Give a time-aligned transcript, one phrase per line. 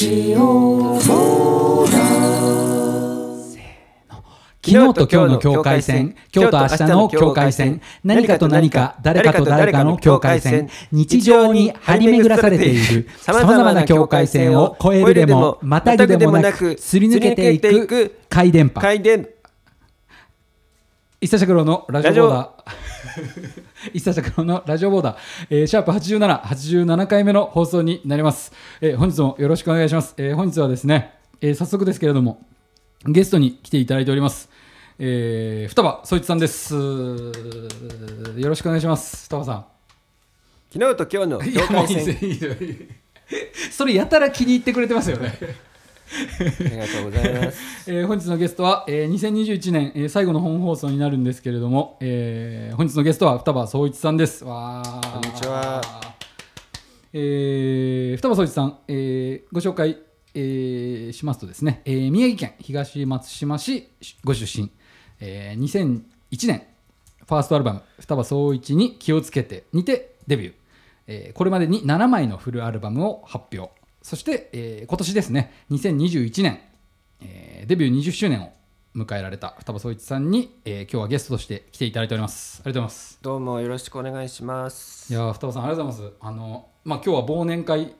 [0.00, 1.90] ジオフォー
[4.62, 13.08] 昨日と今日の境界線、今日と明日の境界線、何かと何か、誰かと誰かの境界線、日常に張り巡らされている。
[13.18, 18.20] 様々な境界線を越えるでも、またぐでもなく、すり抜けていく。
[18.30, 18.80] 回電波。
[18.80, 19.28] 回電。
[21.20, 23.69] 一茶尺郎のラジオボーダー。
[23.92, 25.16] 一茶尺郎のラジオボーダー、
[25.50, 28.52] えーシャープ87、87回目の放送になります。
[28.80, 30.14] えー本日もよろしくお願いします。
[30.18, 32.44] えー本日はですね、えー早速ですけれども、
[33.06, 34.48] ゲストに来ていただいております。
[34.98, 36.74] えー、双葉総一さんです。
[36.74, 37.32] よ
[38.48, 39.24] ろしくお願いします。
[39.24, 39.64] 双葉さん。
[40.72, 42.38] 昨日と今日の境界線い
[43.72, 45.38] それやたら気に入ってくれてますよね。
[46.12, 47.60] ありがとうございます。
[47.90, 54.44] えー本日のゲストは、えー2021年、えー最後の本放送になるんですけれども、えー本日のゲストは双葉総一さんです。
[54.44, 55.12] わー。
[55.12, 55.80] こんにちは。
[57.12, 59.98] えー双葉総一さん、えーご紹介、
[60.34, 63.88] えーしますとですね、えー宮城県東松島市
[64.24, 64.70] ご出身、
[65.20, 66.62] えー2001年
[67.26, 70.52] ファーストアルバム「双葉総一に気をつけて」にてデビュー、
[71.06, 73.70] えーこれまでに7枚のフルアルバムを発表
[74.02, 76.60] そして、えー今年ですね2021年、
[77.20, 78.52] えーデビュー20周年を
[78.96, 82.60] 迎えられた双葉総一さんに、えー今日はゲストとして来ていただいております。
[82.64, 83.18] ありがとうございます。
[83.22, 85.12] どうもよろしくお願いします。
[85.12, 86.16] いやー双葉さんありがとうございます。
[86.20, 87.94] あのまあ今日は忘年会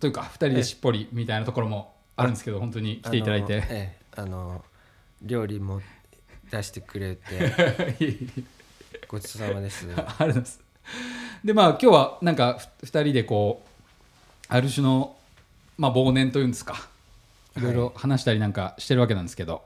[0.00, 3.54] というか2人でしっぽりみたいなところもあるんですけど本当に来ていただいて。
[3.54, 4.64] あのええあの
[5.22, 5.80] 料理も
[6.50, 7.22] 出してくれて
[9.08, 9.86] ごちそうさまです。
[9.90, 10.60] ありがとうございます。
[11.44, 13.67] でまあ今日はなんか2人でこう
[14.48, 15.16] ある種の、
[15.76, 16.88] まあ、忘年というんですか。
[17.56, 17.60] い。
[17.60, 19.62] ろいろ話したりなんかしてるわけなんですけど、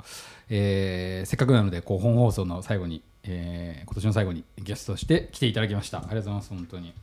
[0.49, 5.99] えーせっかくなのでこう本放送の最後に、えー今年の最後にゲストとして来ていただきました。
[5.99, 6.95] ありがとうございます本当に。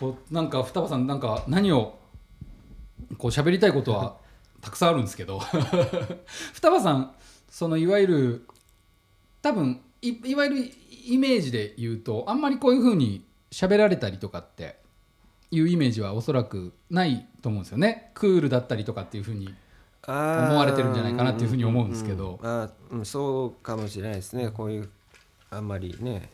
[0.00, 1.98] こうなんか双葉さんなんか何を
[3.18, 4.16] こう喋りたいことは
[4.62, 5.40] たくさんあるんですけど。
[6.54, 7.14] 双葉さん
[7.50, 8.46] そのいわゆる
[9.42, 10.70] 多分いいわゆる
[11.06, 14.76] イメージで言うとあんまりこういうふうに喋られたりとかって
[15.50, 18.10] いうイメージはおそらくないと思うんですよね。
[18.14, 19.54] クールだったりとかっていうふうに
[20.06, 22.38] 思思われてるんじゃないかなっていうふうに思うんですけど。
[22.42, 24.50] あーうんそうかもしれないですね。
[24.50, 24.88] こういう
[25.50, 26.30] あんまりね。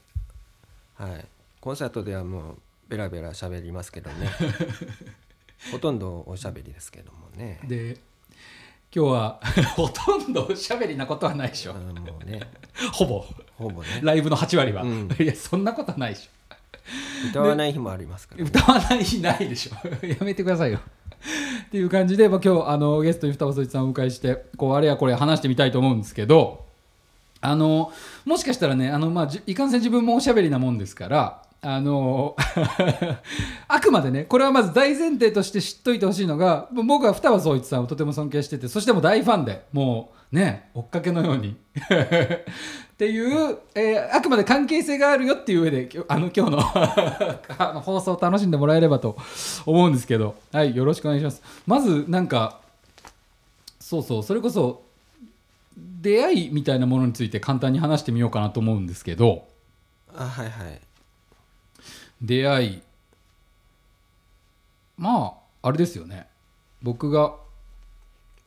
[0.95, 1.27] はい。
[1.61, 2.56] コンサートではもう
[2.89, 4.28] ベラベラ喋りますけどね。
[5.71, 7.61] ほとんどおしゃべりですけどもね。
[7.65, 7.99] で
[8.94, 9.41] 今日は
[9.75, 11.73] ほとんどおしゃべりなことはないでしょ。
[11.73, 12.41] あのもうね。
[12.93, 13.25] ほぼ。
[13.56, 13.89] ほぼね。
[14.03, 15.09] ライブの8割は、うん。
[15.19, 16.29] いやそんなことはないでし
[17.31, 18.50] 歌わない日もありますからょね。
[18.54, 19.88] 歌わない日ないでしょ。
[20.06, 20.81] やめてくださいよ。
[21.66, 26.66] っていう感じで、まあ、今日あのゲストに双葉総一さんをお迎えしてこうあれやこれ話してみたいと思うんですけど
[27.41, 27.93] あの
[28.25, 32.34] もしかしたらねあの、まあ、じいかんせん自分もおしゃべりなもんですからあの
[33.69, 41.56] あくまでねこれはまず大前提として知っといてほしいのが僕は双葉総一さんをとても尊敬しててそしてもう大ファンでもうね追っかけのように
[43.02, 46.60] っていう、えーあくまで関係性があるよっていう上であの今日の
[47.82, 49.16] 放送を楽しんでもらえればと
[49.66, 51.42] 思うんですけどはいよろしくお願いします。
[51.66, 52.60] まずなんか
[53.80, 54.84] そうそうそれこそ
[55.76, 59.48] 出会いみたいなものについて簡単に話してみようかなと思うんですけど
[60.14, 60.80] あはいはい。
[62.20, 62.82] 出会い
[64.96, 66.28] まああれですよね。
[66.80, 67.34] 僕が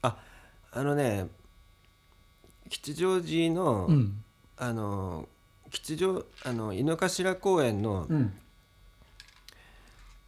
[0.01, 0.15] あ
[0.71, 1.27] あのね
[2.69, 4.21] 吉祥寺の、うん
[4.57, 5.27] あの
[5.71, 8.33] 吉祥あの井の頭公園のうん。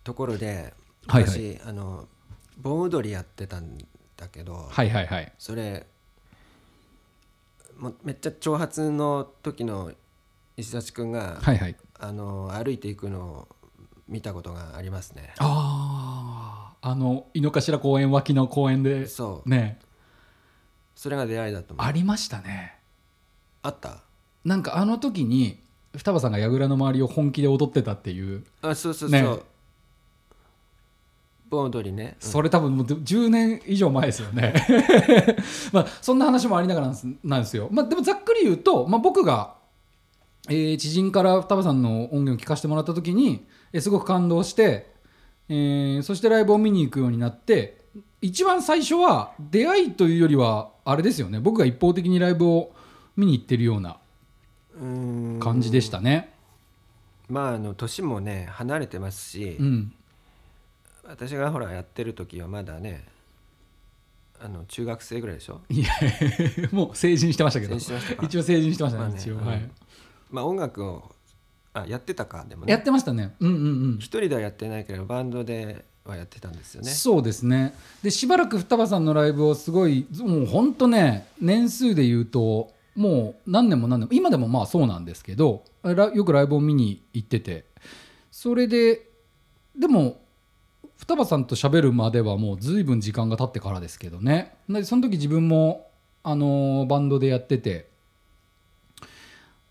[0.03, 0.73] ところで
[1.07, 1.39] はいはい。
[1.39, 2.07] 昔、あの
[2.57, 3.77] 盆踊りやってたん
[4.15, 5.31] だけど、はいはいはい。
[5.37, 5.85] それ
[7.77, 9.91] もうめっちゃ長髪の時の
[10.55, 11.75] 石立君が、はいはい。
[11.99, 13.47] あの歩いていくのを
[14.07, 15.33] 見たことがありますね。
[15.39, 19.49] あああの井の頭公園脇の公園でそう。
[19.49, 19.79] ね。
[20.95, 21.85] それが出会いだと思う。
[21.85, 22.77] ありましたね。
[23.61, 24.03] あった？
[24.47, 25.59] なんかあの時に
[25.97, 28.45] 双葉さんが櫓の周りを本気で踊ってたっていう。
[28.61, 29.39] あそうそうそう、ね。
[31.49, 32.15] 盆踊りね。
[32.23, 32.29] うん。
[32.29, 34.53] それ多分もう10年以上前ですよね。
[35.73, 36.93] まあそんな話もありながら
[37.25, 39.55] なんですよ、まあ、でもざっくり言うと、まあ、僕が、
[40.47, 44.93] えー知人から双葉さんの音源を聞かせてもらった時に、えーすごく感動して、
[45.49, 47.81] えーそしてライブを見に行くようになって
[48.21, 51.41] 一番最初は出会いというよりはあれですよね。
[51.41, 52.71] 僕が一方的にライブを
[53.17, 53.97] 見に行ってるような
[55.39, 56.33] 感じでしたね。
[57.29, 59.93] まああの年もね離れてますし、うん。
[61.03, 63.05] 私がほらやってる時はまだね
[64.41, 65.61] あの中学生ぐらいでしょ？
[65.69, 65.87] いや
[66.71, 67.75] もう成人してましたけど。
[67.75, 69.17] 一応成人してましたね,、まあね。
[69.19, 69.69] 一応、うんはい、
[70.31, 71.11] まあ音楽を
[71.73, 72.71] あやってたかでもね。
[72.71, 73.35] やってましたね。
[73.39, 73.97] うんうんうん。
[73.97, 76.89] 一人ではやってないけどバンドではやってたんですよね。
[76.89, 77.73] そうですね。
[78.03, 87.65] でしばらく双葉さんのライブをすごいもう本当ね年数で言うともう何年も何年も今でもまあそうなんですけどらよくライブを見に行ってて
[88.31, 89.07] それで
[89.77, 90.19] でも
[90.97, 94.55] 双葉さんと喋るまではもう随分時間が経ってからですけどね。
[94.67, 95.91] でその時自分も
[96.23, 97.87] あのーバンドでやってて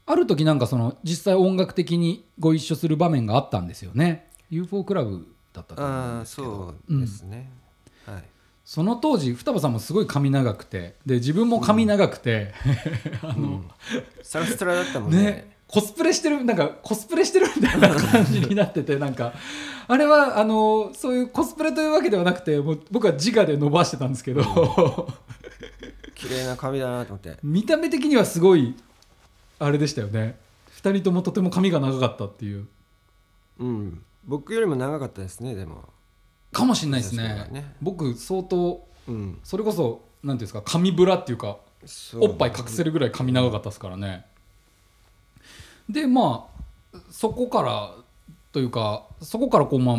[0.07, 4.31] ある時なんかその実際音楽的にご一緒する場面があったんですよね。
[4.51, 6.49] UFO クラブだったと思うんですけど。
[6.49, 7.66] そうですね、はい
[8.67, 12.53] その当時双葉さんもすごい髪長くてで自分も髪長くて、
[13.23, 13.65] あの、
[14.23, 15.23] サラストラだったもんね。
[15.23, 19.35] ねコスプレしてるなんかコスプレしてるみたいな感じになってて なんか
[19.89, 24.43] あれはあのそういうコスプレというわけではなくてもう僕は自我で伸ばしてたんですけど、
[26.15, 27.37] 綺麗な髪だなと思って。
[27.45, 28.75] 見た目的にはすごい
[29.61, 30.39] あれでしたよね。
[30.83, 32.67] 2人ともとても髪が長かったっていう。
[33.61, 34.03] うん。
[34.25, 35.85] 僕よりも長かったですねでも
[36.53, 37.49] かもしれないですね。
[37.51, 37.75] ね。
[37.81, 39.39] 僕相当うん。
[39.43, 41.59] それこそなんていうんですか髪ブラっていうか
[42.15, 44.27] おっぱい隠せるぐらい髪長かったですからね。
[45.89, 46.49] でま
[46.93, 47.95] あそこから
[48.53, 49.97] というかそこからこうまあ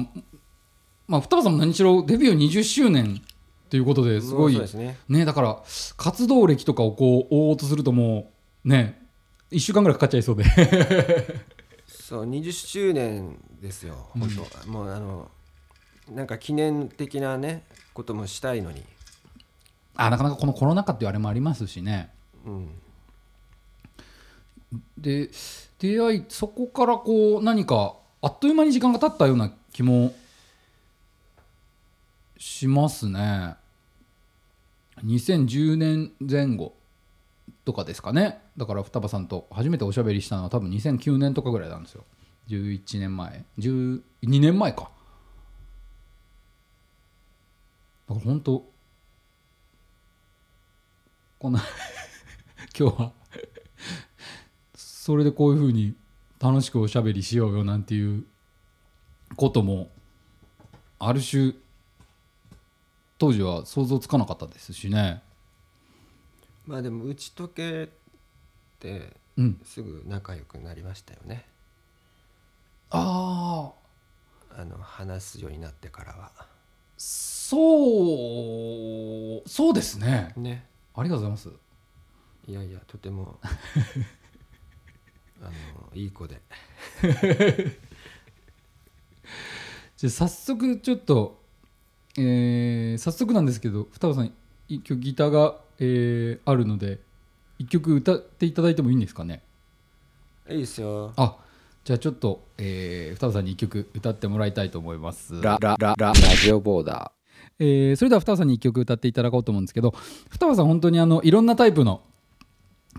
[1.08, 3.22] まあ双葉さんも何しろデビュー20周年
[3.70, 4.98] ということですごいね。
[5.08, 5.64] ねだから
[5.96, 8.32] 活動歴とかをこう追おうとするとも
[8.66, 9.08] うね
[9.52, 10.44] 1週間ぐらいかかっちゃいそうで。
[11.88, 14.10] そう20周年ですよ。
[14.12, 15.30] 本当、もうあの
[16.09, 17.63] なんか記念的なね
[17.94, 18.83] こともしたいのに。
[19.95, 22.09] あなかなかこのコロナ禍っていうあれもありますしね。
[22.45, 22.69] うん。
[24.98, 25.30] で
[25.80, 30.13] 出会いそこからこう何かあっという間に時間が経ったような気も
[32.38, 33.56] しますね。
[35.03, 36.74] 2010年前後
[37.65, 38.39] とかですかね。
[38.57, 42.03] だから双葉さんと初めておしゃべりしたのは多分2009年とかぐらいなんですよ。
[42.50, 43.44] 11年前。
[43.60, 44.89] 12年前か
[48.07, 48.71] だから本当
[51.39, 51.63] こんな
[52.77, 53.12] 今日は
[54.75, 55.95] それでこういうふうに
[56.39, 58.25] 楽しくおしゃべりしようよなんていう
[59.36, 59.89] ことも
[61.00, 61.54] ある種
[63.18, 65.24] 当時は想像つかなかったですしね。
[66.65, 67.89] まあでも打ち解け
[68.80, 69.62] てうん。
[69.63, 71.45] すぐ仲良くなりましたよね。
[72.89, 73.71] あ
[74.56, 76.31] ああの話すようになってからは
[76.98, 77.58] そ
[79.46, 80.34] うそうですね。
[80.36, 80.66] ね。
[80.96, 81.50] ありがとうございます。
[82.48, 83.40] いやいやとても
[85.42, 85.52] あの
[85.94, 86.42] いい子で。
[89.98, 91.42] じゃあ早速ちょっと、
[92.18, 94.34] えー早速なんですけど双葉さん
[94.68, 97.00] 一曲ギターが、えーあるので
[97.60, 99.42] 一曲歌っていただいてもいいんですかね？
[100.50, 101.14] いいですよ。
[101.18, 101.38] あ
[101.88, 105.42] じゃあちょっと、えー、双葉さんに一曲歌ってもらいたいと思います。
[105.42, 107.13] ラララララジオボーダ
[107.60, 109.92] えーそれでは双葉さんに一曲歌っていただこうと思うんですけど
[110.30, 112.01] 双葉さん本当にあのいろんなタイプの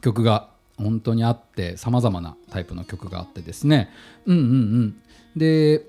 [0.01, 0.49] 曲が
[0.79, 3.91] 本当にあってさまざまなタイプの曲があってですね。
[4.25, 4.97] うんうんうん。
[5.37, 5.85] で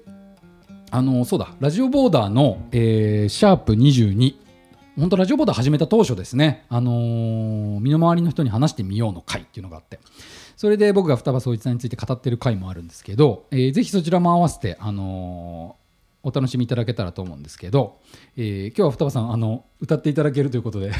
[0.91, 4.35] あのそうだラジオボーダーの、えーシャープ22
[4.99, 9.99] 本当ラジオボーダー始めた当初ですね、あのー身の回りの人に話してみようの回っていうのがあって
[10.57, 15.79] それで僕が双葉総一さんについて語ってる回もあるんですけど、えーぜひそちらも合わせて、あのー
[16.21, 17.99] お楽しみいただけたらと思うんですけど、
[18.35, 20.91] えー今日は双葉さんあの歌っていただけるということで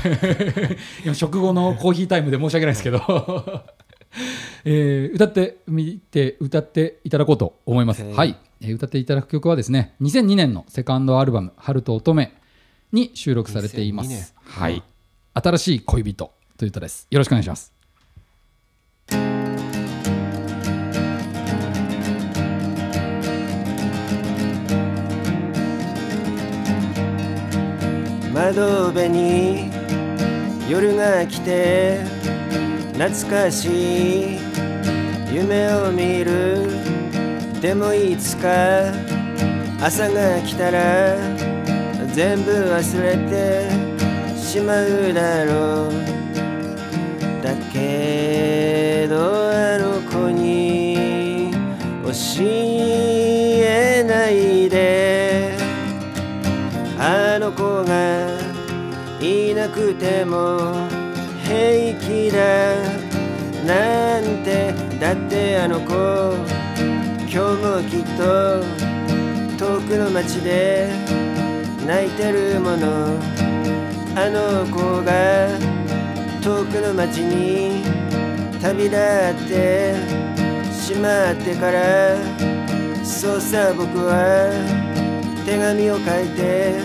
[1.03, 3.01] 今食後のコーヒータイムで申し訳ないですけど、
[4.63, 8.03] えー歌ってみて歌っていただこうと思います。
[8.03, 12.32] はい、えー歌っていただく曲はですね2002年のセカンドアルバム「春と乙女」
[12.91, 14.34] に収録されていま2002年す。
[14.46, 14.84] はい、
[15.34, 17.08] 新しい恋人という歌です。
[17.10, 17.74] よろしくお願いします。
[28.34, 29.69] 窓辺に
[30.69, 32.00] 夜が来て
[32.93, 34.39] 懐かしい
[35.31, 36.67] 夢を見る
[37.62, 38.93] でもいつか
[39.81, 41.38] 朝が来たら
[42.13, 43.70] 全部忘れて
[44.38, 45.92] しまうだろう。
[47.44, 51.51] だけどあの子に
[52.04, 52.12] 教
[52.44, 55.58] えないで。
[56.98, 58.28] あの子が
[59.22, 60.88] いなくても
[61.44, 62.75] 平気だ
[63.66, 64.89] なんて。
[65.00, 65.94] だってあの子
[67.22, 68.62] 今日もきっと
[69.58, 70.89] 遠くの街で
[71.89, 73.17] 泣いてるもの。
[74.15, 75.50] あの子が
[76.39, 77.81] 遠くの街に
[78.62, 79.00] 旅立っ
[79.48, 79.96] て
[80.72, 82.15] しまってから
[83.03, 84.51] そうさ僕は
[85.48, 86.77] 手紙を書いて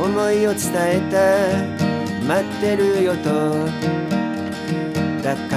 [0.00, 1.86] 思いを伝えた。
[2.26, 3.28] 待ってるよと。
[5.22, 5.56] だか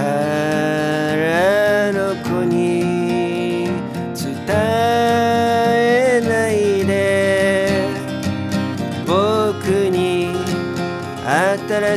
[1.16, 2.79] らの子に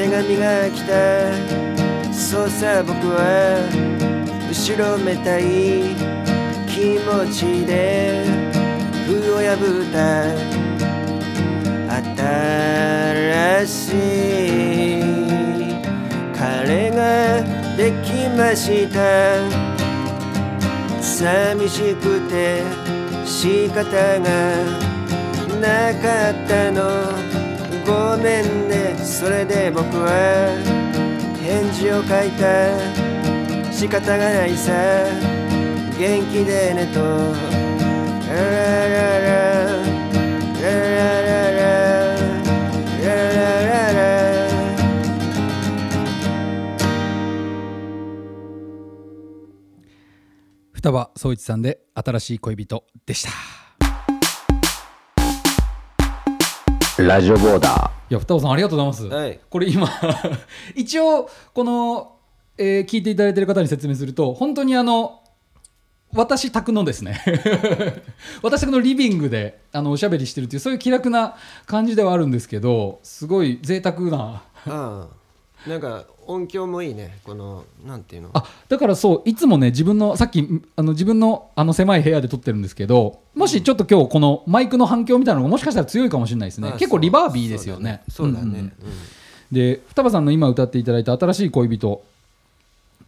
[0.00, 1.30] 手紙が来た
[2.10, 3.68] そうさ僕は
[4.48, 5.94] 後ろめたい
[6.66, 8.24] 気持ちで
[9.06, 10.00] 封を破った。
[13.60, 13.92] 新し
[15.00, 15.02] い
[16.34, 17.42] 彼が
[17.76, 18.96] できました。
[21.02, 22.62] 寂しくて
[23.26, 23.84] 仕方
[24.20, 24.30] が
[25.60, 26.80] なかったの。
[27.84, 28.69] ごめんね。
[29.20, 30.08] それで僕は
[31.42, 34.72] 返事を書いた仕方がないさ。
[35.98, 37.00] 元気でねと。
[37.00, 39.28] ララララ
[40.58, 42.16] ラララララ
[43.04, 43.12] ラ
[43.66, 44.48] ララ
[50.72, 53.30] 双葉総一さんで新しい恋人でした
[57.06, 59.40] ラジオボーダいや双葉さんありがとうございます、はい。
[59.48, 59.88] これ今
[60.74, 62.16] 一応この、
[62.58, 65.20] えー聞いていただいている方に説明すると本当にあの
[66.12, 67.22] 私宅のですね。
[68.42, 75.06] 私宅のリビングであのおしゃべりしてるっていうそういう気楽な感じではあるんですけどすごい贅沢なああ
[75.66, 77.18] なんか音響もいいね。
[77.24, 78.30] このなんていうの？
[78.32, 86.68] あだからそういつもね自分のさっきあの自分のあの狭い部屋で撮ってるんですけどもしちょっと今日このマイクの反響みたいなのがもしかしたら強いかもしれないですね。
[86.68, 88.02] あ結構リバービーですよね。
[88.08, 88.44] そうだね。
[88.44, 88.72] そうんん
[89.52, 92.02] で双葉さんの今歌っていただいた「新しい恋人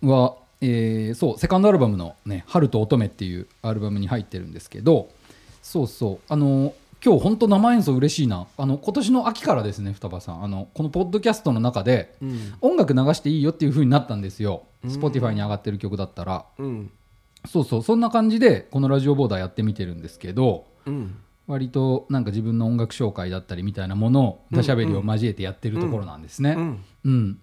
[0.02, 5.08] は」えーそうセカンドアルバムの、ね「春と乙女」っていうアルバムに入ってるんですけど
[5.62, 8.46] そうそうあの今日本当生演奏嬉しいな。
[8.56, 10.44] あの今年の秋からですね双葉さん。
[10.44, 12.30] あのこのポッドキャストの中でうん。
[12.30, 14.90] うん音楽流していいよっていう風になったんですよ、うん。
[14.90, 16.44] Spotify に上がってる曲だったら。
[16.58, 16.90] うん。
[17.44, 17.82] そうそう。
[17.82, 21.16] そんな感じでこのラジオボーダーやってみてるんですけどうん。
[21.48, 24.56] 割となんか自分の音楽紹介だったりみたいなものをうん。
[24.56, 26.54] ダシャベリを交えてやってるところなんですね。
[26.56, 26.84] うん。
[27.04, 27.38] うん、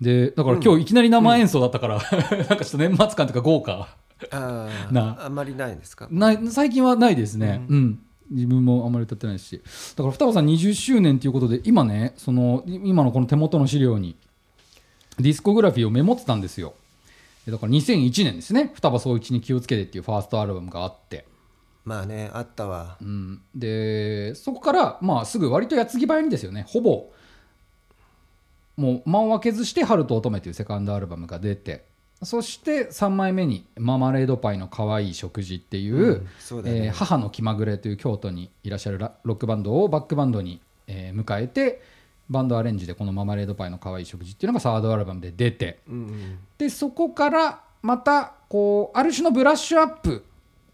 [0.00, 2.02] でだから今日いきなり生演奏だったから、 なん
[2.46, 3.96] かちょっと年末感とか豪華
[4.30, 5.24] ああな。
[5.24, 6.06] あんまりないんですか？
[6.08, 7.98] ない最近はないですね、ううん
[8.30, 9.60] 自分もあんまり歌ってないし。
[9.96, 14.16] だから双葉さん20周年ということで今ねそのい今のこの手元の資料に
[15.18, 16.74] ディスコグラフィーをメモってたんですよ。
[17.46, 18.70] でだから2001年ですね。
[18.74, 21.26] 双葉総一に気をつけてっていうファーストアルバムがあって。
[21.84, 22.96] まあねあったわ。
[23.00, 26.64] うん、でそこから、まあ、すぐ割と矢継ぎ早にですよね。
[26.68, 27.10] ほぼ
[28.76, 31.84] もう間を空けずして「春と乙女」というセカンドアルバムが出て
[32.24, 36.86] そして3枚目に「ママレードパイの可愛い食事」っていう、うんそうだね。
[36.86, 41.82] えー母の気まぐれという京都にいらっしゃるラロックバンドをバックバンドに、えー迎えて
[42.30, 46.38] バンドアレンジでこの「ママレードパイの可愛い食事」っていうのがサードアルバムで出てうんうん。
[46.58, 50.24] でそこからまたこうある種のブラッシュアップ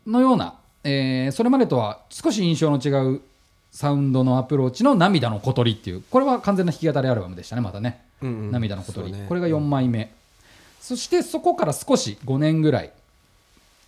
[0.07, 3.21] のような、えーそれまでとは少し印象の違う
[3.71, 8.03] サウンドのアプローチの「涙の小鳥」っていうこれは完全な弾き語りアルバムでしたねまたね。
[8.23, 8.51] うんうん。
[8.53, 10.13] 涙の小鳥、これが4枚目、
[10.89, 12.93] そしてそこから少し5年ぐらい、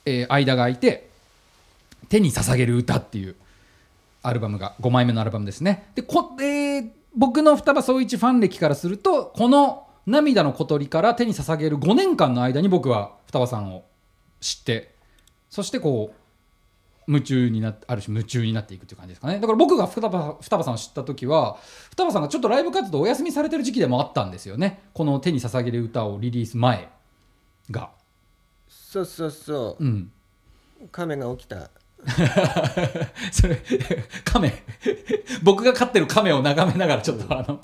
[0.05, 1.09] えー間が空いて
[2.11, 3.37] 「手に捧げる歌」っていう
[4.23, 5.87] アルバムが5枚目のアルバムですね。
[5.95, 13.85] でこ、えー僕の双葉総一ファン歴からするとこの「涙の小鳥」から手に捧げる5年間の間に僕は双葉さんを
[14.43, 14.95] 知って
[15.49, 16.20] そしてこう
[17.11, 19.35] 夢中になってある種夢中になっていくっていう感じですかね。
[19.41, 21.59] だから僕が双葉双葉さんを知った時は
[21.91, 24.83] 双葉さんがちょっとライブ活動お休みされてる時期でもあったんですよね。
[24.95, 26.89] この「手に捧げる歌」をリリース前
[27.71, 27.91] が。
[28.69, 29.85] そうそうそう。
[29.85, 30.11] ん。
[30.85, 31.71] う亀が起きた。
[33.31, 33.61] それ
[34.25, 34.63] 亀。
[35.43, 37.61] 僕が飼ってる亀を眺めながらちょっとあの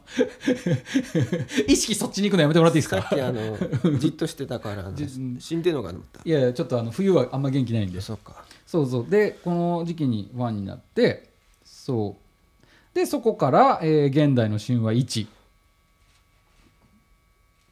[1.66, 3.00] 意識そっちに行くのやめてもらっていいですか？
[3.00, 3.56] さっきあの
[3.98, 6.20] じっとしてたからじ死んでんのかと思った。
[6.24, 8.00] いやいやちょっとあの冬はあんま元気ないんで。
[8.00, 9.06] そうかそうそう。
[9.08, 11.30] でこの時期にファンになって
[11.64, 12.94] そう。
[12.94, 15.28] でそこから、えー現代の神話1っ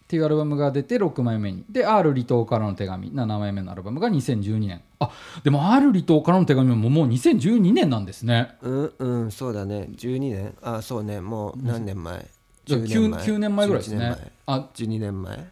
[0.04, 1.64] っていうアルバムが出て6枚目に。
[1.68, 3.10] で R 離島からの手紙。
[3.10, 4.82] 7枚目のアルバムが2012年。
[5.00, 5.10] あ
[5.42, 8.54] でも R 離島からの手紙ももう2012年なんですね。
[8.60, 9.88] うんうんそうだね。
[9.96, 10.54] 12年。
[10.62, 11.20] あそうね。
[11.20, 12.26] もう何年前？
[12.66, 15.46] じゃあ 9, 9年前ぐらいです11ね年あ前12年前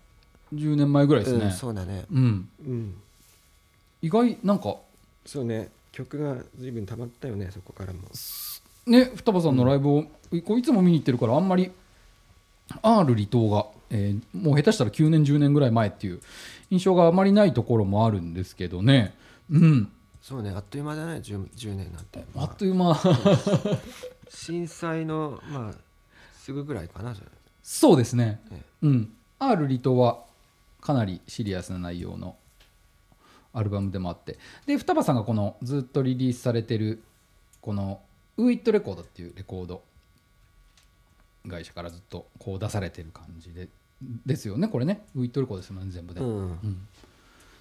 [0.55, 1.45] ？10年前ぐらいですね。
[1.47, 2.05] うん、そうだね。
[2.13, 2.95] うん、うん。
[4.03, 4.77] 意外なんか
[5.25, 8.01] そうね曲が随分溜まったよねそこからも。
[8.87, 10.03] ね双葉さんのライブを、
[10.45, 11.71] こういつも見に行ってるからあんまり
[12.83, 16.21] R 離島が、えーもう下手したら9年10年ぐらい前っていう
[16.71, 19.15] 印象があまりないところもあるんですけどね。
[19.51, 19.93] うん。
[20.23, 22.25] そうねあっという間だね 10, 10年なんて。
[22.37, 22.99] あっという間。
[24.29, 25.75] 震災のまあ
[26.39, 27.15] すぐぐらいかな
[27.63, 28.41] そうですね。
[28.51, 29.13] ねうん。
[29.39, 30.21] R 離島は
[30.81, 32.37] かなりシリアスな内容の
[33.53, 34.39] アルバムでもあって。
[34.67, 37.03] で双葉さんがこのずっとリリースされてる
[37.61, 38.01] この
[38.37, 39.83] ウーイットレコードっていうレコード。
[41.49, 43.69] 会社からずっとこう出されてる感じで
[44.25, 45.03] ですよねこれね。
[45.15, 46.27] ウーイットレコードですもんね全部で、うん。
[46.27, 46.89] うん。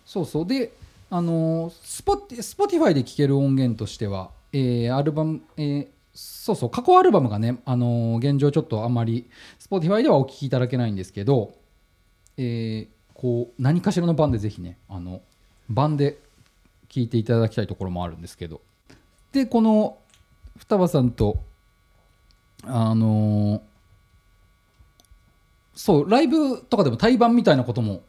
[0.05, 0.45] そうそう。
[0.47, 0.71] で
[1.09, 9.29] あのースポティ Spotify で聴ける音源としては、えーアルバム、えーそうそう過去アルバムがね、あのー現状ちょっとあんまり
[9.59, 11.53] Spotify ではお聴きいただけないんですけど、
[12.37, 15.21] えーこう何かしらの版でぜひねあの
[15.73, 16.19] 版で
[16.89, 18.61] 聴いていただきたいところもあるんですけど。
[19.31, 19.97] でこの
[20.57, 21.41] 双葉さんと
[22.63, 23.61] あのー
[25.73, 28.03] そうライブとかでも対バンみたいなことも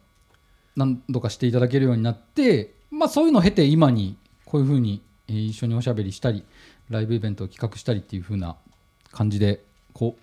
[0.75, 6.43] 何度かしていただけるようになって、まあ、そういうのを経て今にこういうふうに一緒におしゃべりしたり
[6.89, 8.57] ライブイベントを企画したりっていう風な
[9.11, 10.17] 感じでこ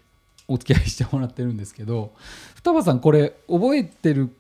[0.49, 2.13] うお付き合いしてもらってるんですけど
[2.55, 4.31] 双葉さんこれ覚えてる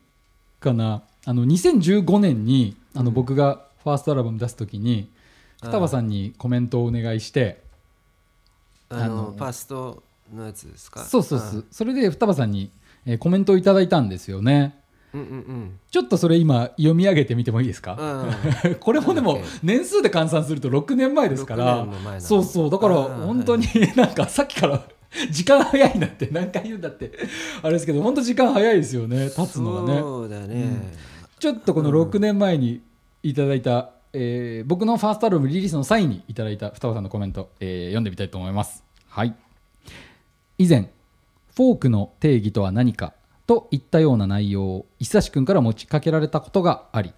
[0.61, 1.03] かな？
[1.25, 5.09] あの2015年にあの僕がファーストアルバム出す時に
[5.63, 7.63] 双葉さんにコメントをお願いして
[8.89, 10.03] あのファースト
[10.35, 11.05] のやつですか？
[11.05, 11.65] そうそうそう。
[11.71, 12.71] それで双葉さんに
[13.07, 14.79] えーコメントをいただいたんですよね。
[15.13, 15.79] うんうんうん。
[15.91, 17.97] ちょっとそれ今読み上げてみてもいいですか？
[18.65, 22.71] うん これもでも年数で換算すると6年前ですから6年も前なのそうそう。
[22.71, 23.67] だから本当に
[23.97, 24.83] なんかさっきから
[25.31, 27.13] 時間早いなって何回言うんだって
[27.63, 30.01] あれですけど本当時間早いですよね経つのがね。
[30.01, 30.93] そうだね、
[31.41, 32.83] ちょっとこの6年前に
[33.23, 38.85] いただいた、えー僕のファーストアルバムリリースの際にいただいた双葉さんのコメント、えー読んでみたいと思います。
[39.09, 39.35] はい。
[40.59, 40.91] 以前
[41.57, 43.15] フォークの定義とは何か
[43.47, 47.15] といったような内容を久志君から持ちかけられたことがあり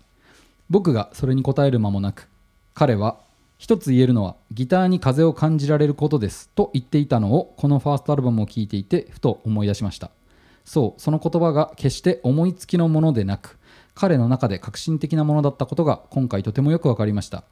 [0.70, 2.28] 僕がそれに答える間もなく
[2.74, 3.18] 彼は
[3.58, 10.12] 一つ言えるのはギターに風を感じられることですと言っていたのをこのファーストアルバムを聴いていてふと思い出しました。
[10.64, 13.58] そうその言葉が決して思いつきのものでなく
[13.94, 17.44] 彼の中で革新的なものだったことが今回とてもよく分かりました。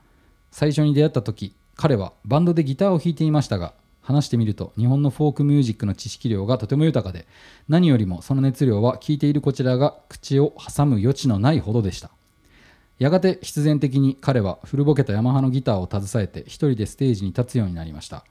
[0.50, 7.26] 最初に出会った時彼はバンドでギターを弾いていましたが話してみると日本のフォークミュージックの知識量がとても豊かで
[7.68, 12.10] 何よりもその熱量は聴いているこちらが口を挟む余地のないほどでした。
[12.98, 18.24] やがて必然的に彼は古ぼけたヤマハのギターを携えて一人でステージに立つようになりました。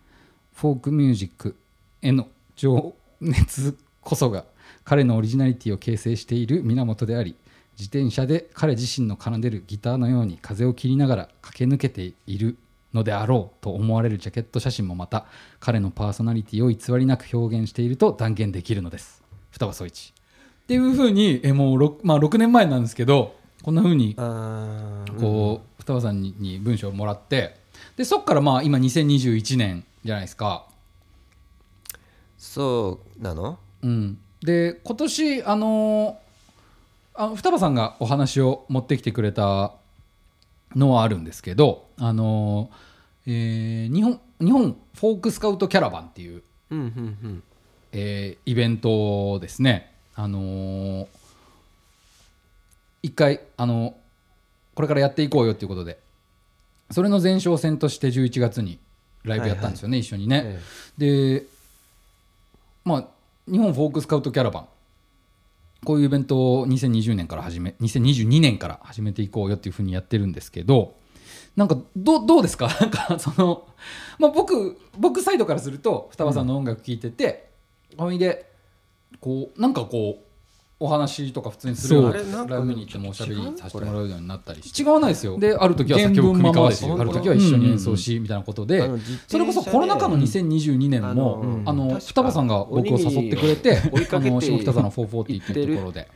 [0.54, 1.56] フォークミュージック
[2.02, 4.46] への情熱こそが
[4.84, 7.36] 彼のオリジナリティを形成している源であり
[7.80, 12.58] 自転車で彼自身の奏でるギターのように風を切りながら駆け抜けている
[12.94, 15.26] のであろうと思われるジャケット写真もまた
[15.62, 19.24] 彼のパーソナリティを偽りなく表現していると断言できるのです。
[19.52, 20.14] 双葉総一。
[20.64, 27.56] っていうふうにえもう 6,、まあ、6年前なんですけどこんなふうにこう双葉さんにに文章をもらって
[27.96, 30.68] でそっからまあ今2021年じゃないですか、
[32.38, 33.58] そうなの？
[33.84, 36.29] うん、で今年あのー
[37.16, 39.74] あの双葉さんがお話を持ってきてくれた
[40.76, 46.88] のはあるんですけどあのーえー日本日本フォークスカウトキャラバンっていう、うんうんう
[47.28, 47.44] ん。
[47.92, 49.92] えーイベントをですね。
[50.16, 51.08] あのー
[53.02, 53.96] 一回あの
[54.76, 56.00] これからやっていこうよっていうことで
[56.92, 58.80] それの前哨戦として11月に
[59.24, 60.60] ライブやったんですよね、一緒にね、
[61.00, 61.40] え。
[61.40, 61.46] で
[62.86, 63.08] まあ
[63.52, 64.68] 日本フォークスカウトキャラバン
[65.86, 70.96] こういうイベントを2020年から始め2022年から始めていこうよっていうふうにやってるんですけど
[71.56, 72.68] なんかどうどうですか？
[72.80, 73.68] なんかその、
[74.18, 77.50] まあ、僕僕サイドからすると双葉さんの音楽聴いてて、
[77.98, 78.52] ほいで
[79.20, 80.29] こうなんかこう
[80.82, 82.24] お話とか普通にするライ
[82.62, 84.82] ブに行ってもおしゃべりさせてもらうようになったりして。
[84.82, 85.38] 違わないですよ。
[85.38, 88.90] である時は曲組み交わしある時は一緒に演奏しみたいなことで
[89.28, 96.08] それこそコロナ禍の2022年あものあの双葉さんが僕を誘ってくれてあの下北沢の440っていうところで。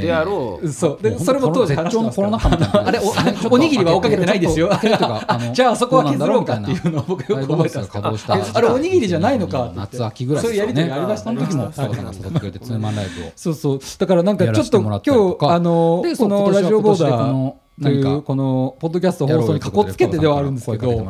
[0.00, 0.68] であろう。
[0.68, 1.02] そう。
[1.02, 2.88] でそれも当時絶頂のコロナ禍みたいな。
[2.88, 4.70] あれおおにぎりは追っかけてないですよ。
[5.54, 7.84] じゃあそこは削ろうかっていうのを僕よく覚えてま
[8.18, 10.72] すああれおにぎりじゃないのか夏秋ぐらいですよね。
[10.72, 13.32] そういうやりとりがありましたあの時も双葉さんが誘ってくれてツーマンライブを。
[13.36, 15.00] そうそうだからなんかちょっと今
[15.38, 21.04] 日あのでこのラジオボーダーとい何かうこのポッドキャスト放送にかこつけてではあるんですけど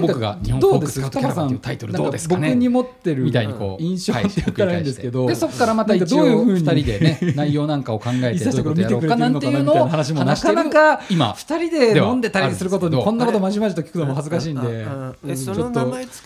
[0.00, 14.86] 僕が日本どうですフォークスカウトキャラバンっていうタイトルどうですか僕に持ってるみたいにこう印象って言ったらいいんですけどでそこからまた一応なんかどういうふうに2人でね 内容なんかを考えてどういうことやろうかなんていうのをな話もなかなか今二人で飲んでたりすることにこんなことまじまじと聞くのも恥ずかしいんで
[15.36, 15.80] ちょっと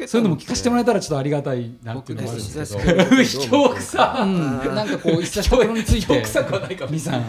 [0.08, 3.04] そういうのも聞かせてもらえたらちょっとありがたいなっていうのもあるんですけど。
[3.04, 4.74] 久卑怯くさうん。
[4.74, 6.24] なんかこう一冊ところについて。
[6.44, 7.24] くはないかみさん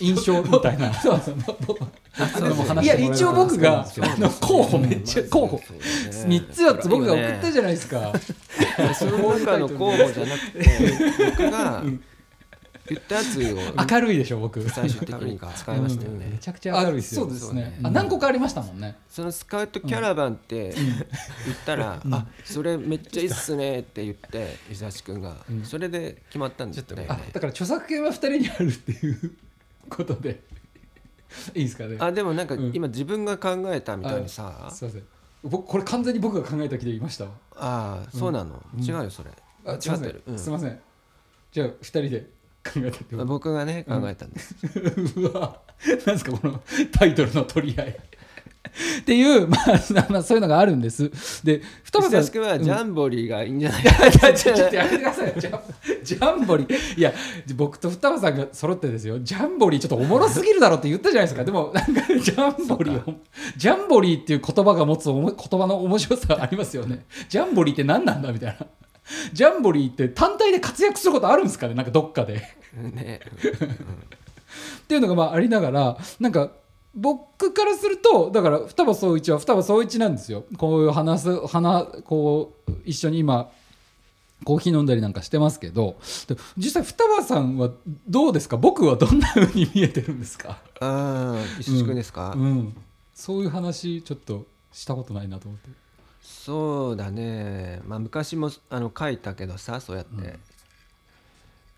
[0.00, 0.92] 印象みたいな
[2.82, 3.84] いや一応僕が
[4.40, 5.56] 候補めっちゃ候補。
[5.58, 8.12] 3つ4つ僕が送ったじゃないですか。
[8.96, 10.94] その中の候補じゃなくて
[11.36, 11.82] 僕が
[12.86, 14.62] 言ったやつを明るいでしょ僕。
[14.70, 17.80] 最終的に使いましたよめねちゃくちゃ明るいですよそうですね。
[17.82, 18.96] あ何個かありましたもんね。
[19.10, 20.84] そのスカウトキャラバンって言
[21.54, 25.34] ったら「あそれめっちゃいいっすね」って言って伊沢君が。
[25.64, 27.06] それで決まったんですよね。
[27.08, 29.32] あだから著作権は2人にあるっていう
[29.88, 30.40] ことで
[31.54, 31.96] いいですかね。
[32.00, 32.70] あでもなんかうん。
[32.74, 35.02] 今自分が考えたみたいにさすいません。
[35.42, 37.30] 僕これ完全に僕が考えた気で言いましたわ。
[37.56, 38.62] ああそうなの？
[38.80, 39.30] 違うよそれ。
[39.66, 40.22] あ違ってる。
[40.26, 40.38] うん。
[40.38, 40.80] すいません。
[41.52, 42.20] じゃあ2人で
[42.64, 43.26] 考えたってこと。
[43.26, 44.54] 僕がね考えたんです。
[45.20, 45.60] うわ。
[45.86, 48.00] なんですかこのタイトルの取り合い
[49.00, 51.10] っていう、まあ、 まあそういうのがあるんです。
[51.44, 53.82] で双葉さんはジャンボリーがいいんじゃない？
[53.82, 55.28] いやちょちょっとやめてください。
[55.28, 56.98] よジャンジャンボリー。
[56.98, 57.12] いや
[57.56, 59.18] 僕と双葉さんが揃ってですよ。
[59.20, 61.44] ジャンボリーちょっとおもろすぎるだろって言ったじゃないですか。
[61.44, 63.14] でもなんかジャンボリーを
[63.56, 67.04] ジャンボリーっていう言葉が持つおも言葉の面白さありますよね。
[67.28, 68.66] ジャンボリーって何なんだみたいな。
[69.32, 71.74] ジャンボリーって単体で活躍することあるんですかね？
[71.74, 72.42] なんかどっかで。
[72.76, 73.20] ね。
[74.82, 76.50] っていうのがまあありながらなんか
[76.96, 80.44] 僕からするとだから双葉総一は双葉総一なんですよ。
[80.56, 83.50] こういう話す話こう一緒に今
[84.44, 85.96] コーヒー飲んだりなんかしてますけど。
[86.28, 87.70] で実際双葉さんは
[88.08, 88.56] どうですか？
[88.56, 92.34] 僕はどんな風に見えてるんですか、ああ石地君ですか？
[92.36, 92.76] うん、
[93.14, 95.68] そういう話ちょっとしたことないなと思って。
[96.22, 97.80] そうだね。
[97.86, 100.40] まあ昔もあの書いたけどさそうやって、うん。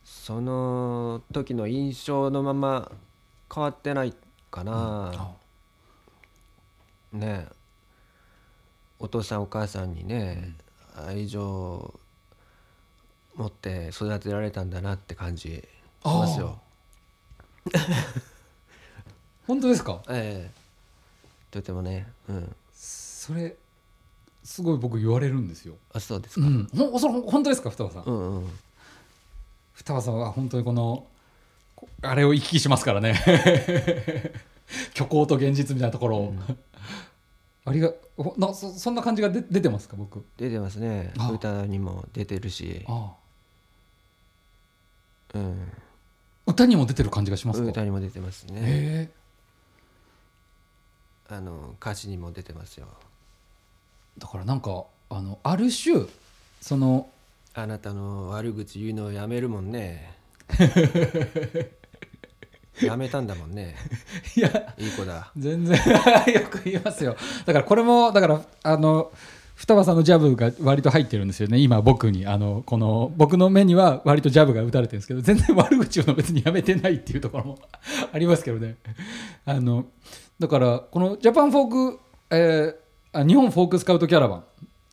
[0.05, 2.91] その時の印象のまま
[3.55, 4.13] 変わってない
[4.57, 5.12] かな、
[7.12, 7.47] ね。
[8.99, 10.55] お父さんお母さんにね、
[10.97, 12.01] 愛情
[13.35, 15.62] 持って育てられたんだなって感じし
[16.05, 16.59] ますよ。
[19.47, 20.03] 本当ですか？
[20.09, 20.57] ええ。
[21.51, 23.57] とてもね、うん、それ
[24.42, 26.47] すごい僕言われるんですよ、あそうですか。
[26.47, 28.05] うん、ほんそれ本当ですか双葉さん？
[28.05, 28.59] うんうん。
[29.75, 31.11] 双葉さんは本当にこのこ
[32.03, 33.15] あれを行き来しますからね。
[34.95, 36.35] 虚構と現実みたいなところを、
[37.65, 40.25] ありがほなそそんな感じが出出てますか僕？
[40.37, 41.12] 出てますね。
[41.19, 42.85] あ歌にも出てるし、
[45.35, 45.73] うん、
[46.47, 47.69] 歌にも出てる感じがしますか？
[47.69, 49.11] 歌にも出てますね。
[51.29, 52.87] あの歌詞にも出てますよ。
[54.19, 56.07] だからなんかあのある種
[56.61, 57.11] その
[57.55, 60.16] あなたの悪口言うのをやめるもんね
[62.83, 63.75] やめたんだもんね。
[64.37, 65.31] いやいい子だ。
[65.37, 65.77] 全然
[66.35, 67.17] よく言いますよ。
[67.47, 69.11] だからこれもだからあの
[69.55, 71.59] 双葉さんのジャブが割と入ってるんですよね。
[71.59, 72.27] 今僕に。
[72.27, 77.59] あのこの僕の目には割とジャブが打たれてるんですけど全然悪口を別にやめてないっていうところも
[78.13, 78.77] ありますけどね。
[79.47, 79.87] あの
[80.39, 81.99] だからこのジャパンフォーク、
[82.31, 82.87] えー
[83.19, 84.45] あ日本フォークスカウトキャラバン、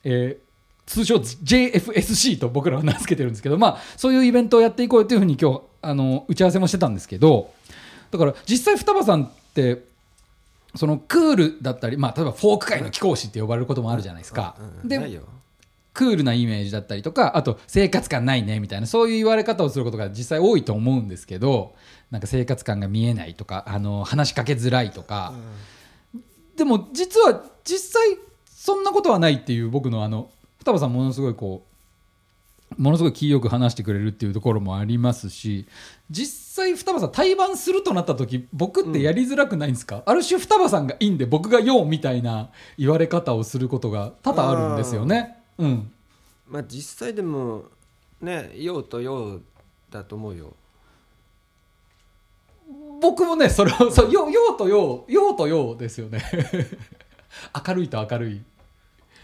[0.06, 0.44] えー
[0.86, 7.54] 通称 JFSC と僕らは名付けてるんですけど、まあ、そういうイベントをやっていこうというふうに今日あの打ち合わせもしてたんですけど
[8.12, 9.84] だから実際双葉さんって
[10.76, 14.56] そのクールだったり、まあ、例えばフォーク界の貴公子って呼ばれることもあるじゃないですか。
[14.84, 15.22] で
[15.94, 21.76] クールなイメージだったりとかあと生活感ないねみたいなそういう言われ方をすることが実際多いと思うんですけど
[22.10, 25.34] なんか生活感が見えないとかあの話しかけづらいとか、
[26.56, 30.32] でも実は実際そんなことはないっていう僕のあの
[30.64, 35.68] 双葉さんものすごいこうものすごい気よく話してくれるっていうところもありますし
[36.10, 45.38] 実際双葉さん対バンするとなった時僕ってやりづらくないんですか、ある種双葉さんがいいんで僕がようみたいな言われ方をすることが多々あるんですよね。
[45.58, 45.92] うん。
[46.48, 47.66] まあ実際でも
[48.22, 49.40] ね陽と陽
[49.90, 50.54] だと思うよ。
[53.02, 56.24] 僕もねそれをそうよようとようようとようですよね。
[57.68, 58.42] 明るいと明るい。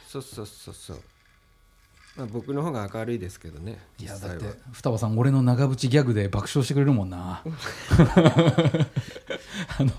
[0.07, 0.97] そうそうそうそう
[2.19, 7.41] まあ僕の方が明るいですけどねいやだって双葉さん俺の長渕ギャグで爆笑してくれるもんな
[9.77, 9.91] あの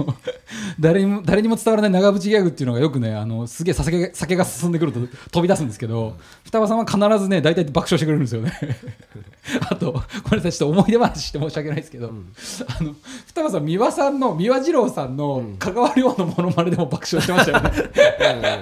[0.79, 8.53] 誰にも誰にも伝わらない長渕ギャグっていうのがよくねあのすげえ酒が酒が進んでくると飛び出すんですけど双葉さんは必ずね大体爆笑してくれるんですよね。
[9.71, 12.95] あとごめんなさいちょっと思い出話して申し訳ないですけど、あの
[13.27, 17.71] 双葉さん三輪さんの三輪二郎さんの香川亮のモノマネでも爆笑してましたよね。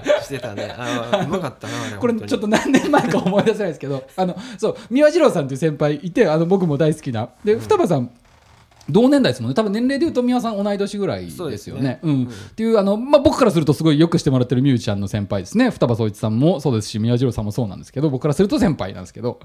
[0.09, 0.75] うんしてたね。
[0.77, 7.29] あうまかったなこれちょっと何年前か思い出せないですけどあのそう三輪二郎さんっていう先輩いてあの僕も大好きな。
[7.45, 8.11] で双葉さん
[8.91, 9.55] 同年代ですもんね。
[9.55, 11.51] 多分年齢でいうと三輪さん同い年ぐらいでよね。
[11.51, 12.01] ですすね。
[12.03, 12.25] うん。
[12.25, 15.71] っていうあの、まあ、僕からするとすごいよくしてもらってるミュージシャンの先輩ですね。
[15.71, 19.41] 双葉総一さんもそうですし宮次郎さんもそうなんですけど僕からすると先輩なんですけど。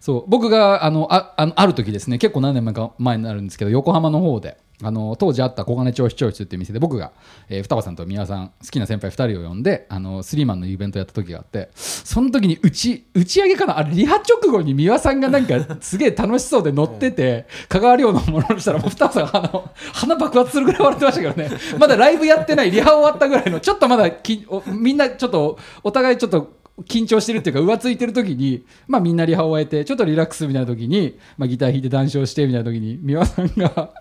[0.00, 0.24] そう。
[0.28, 2.18] 僕があのああのある時ですね。
[2.18, 7.12] 結構何年前か前になるんですけど横浜の方であの当時あった小金町視聴室っていう店で僕が、
[7.48, 21.58] えー双葉さんと宮さん好きな先輩2人を呼んであのスリーマンのイベントやった時があってその時に打ち打ち上げかなあれリハ直後に宮さんがなんか すげえ楽しそうで乗ってて香川亮のものにしたらもう双葉さんがあの鼻爆発するぐらい笑ってましたけどね。
[21.78, 33.92] まだライブやってないリハ終わったぐらいのちょっとまだきおみんなちょっとお互いちょっと緊張してるっていうか浮ついてる時に、まあ、みんなリハを終えてちょっとリラックスみたいな時に、まあ、ギター弾いて談笑してみたいな時に三輪さんが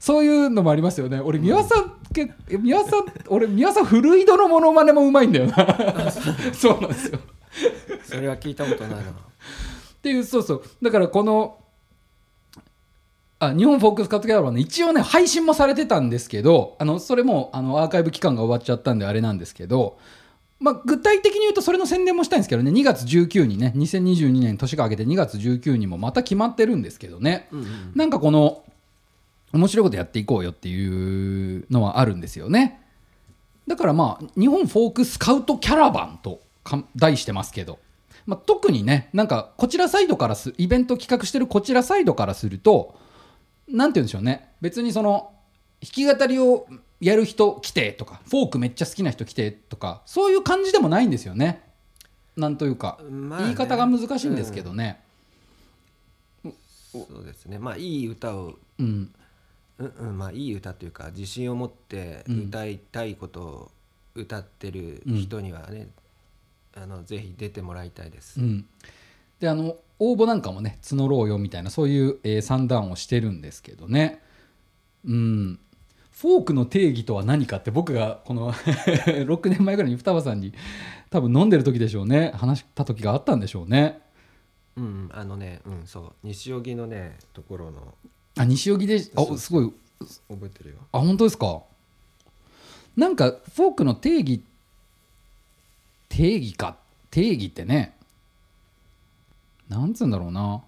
[0.00, 1.20] そういうのもありますよね。
[1.20, 5.54] 俺三輪さんけ三輪さん俺三輪さん古井戸のモノマネもうまいんだよな。
[6.52, 7.18] そうなんですよ。
[8.04, 9.02] それは聞いたことないな。
[9.02, 9.04] っ
[10.02, 10.62] ていうそうそう。
[10.82, 11.58] だからこの
[13.38, 19.98] あ日本フォークスカットギャラはね一応ね配信もされてたんですけどあのそれもあのアーカイブ期間が終わっちゃったんであれなんですけど、
[20.62, 22.70] まあ、具体的に言うとそれの宣伝もしたいんですけどね。
[22.70, 23.72] 2月19にね。
[23.76, 28.62] 2022年年が明けて2月19にもまた決まってるんですけどね、うんうんなんかこの
[29.52, 32.80] 面白いことやっていこうよっていうのはあるんですよね。
[33.66, 37.78] だからまあ日本フォークスカウトキャラバンとか題してますけど、
[38.24, 42.96] まあ、特にねなんかこちらサイドからすイベント企画してるこちらサイドからすると
[43.68, 44.48] なんて言うんでしょうね。
[44.60, 45.32] 別にその
[45.82, 46.66] 弾き語りを
[47.02, 51.60] やる人来てとかフォークめっちゃ好きな人来てとかそういう感じでもないんですよね。
[52.36, 53.44] なんというか、まあね。
[53.46, 55.02] 言い方が難しいんですけどね。
[56.44, 57.58] そうですね。
[57.58, 59.12] まあいい歌をうん。
[59.78, 60.18] うんうん。
[60.18, 63.70] まあいい歌というか自信を持って歌いたいことを
[64.14, 65.88] 歌ってる人にはね、
[66.76, 68.40] あのぜひ出てもらいたいです。
[68.40, 68.64] うん、
[69.40, 74.22] であの応募なんかもね募ろうよみたいなそういう、えー算段をしてるんですけどね。
[75.04, 75.58] うん
[76.22, 80.52] フォークの定義とは何かって僕がこの 6年前ぐらいに双葉さんに
[81.10, 82.30] 多分飲んでる時でしょうね。
[82.36, 84.00] 話した時があったんでしょうね。
[84.76, 86.12] うんうんあのねうんそう。
[86.22, 87.92] 西荻のねところの
[88.38, 89.72] あ西荻であすごい。
[90.28, 90.76] 覚えてるよ。
[90.92, 91.62] あ本当ですか？
[92.96, 94.44] なんかフォークの定義
[96.08, 96.76] 定義か？
[97.10, 97.96] 定義ってね。
[99.68, 100.62] なんつうんだろうな。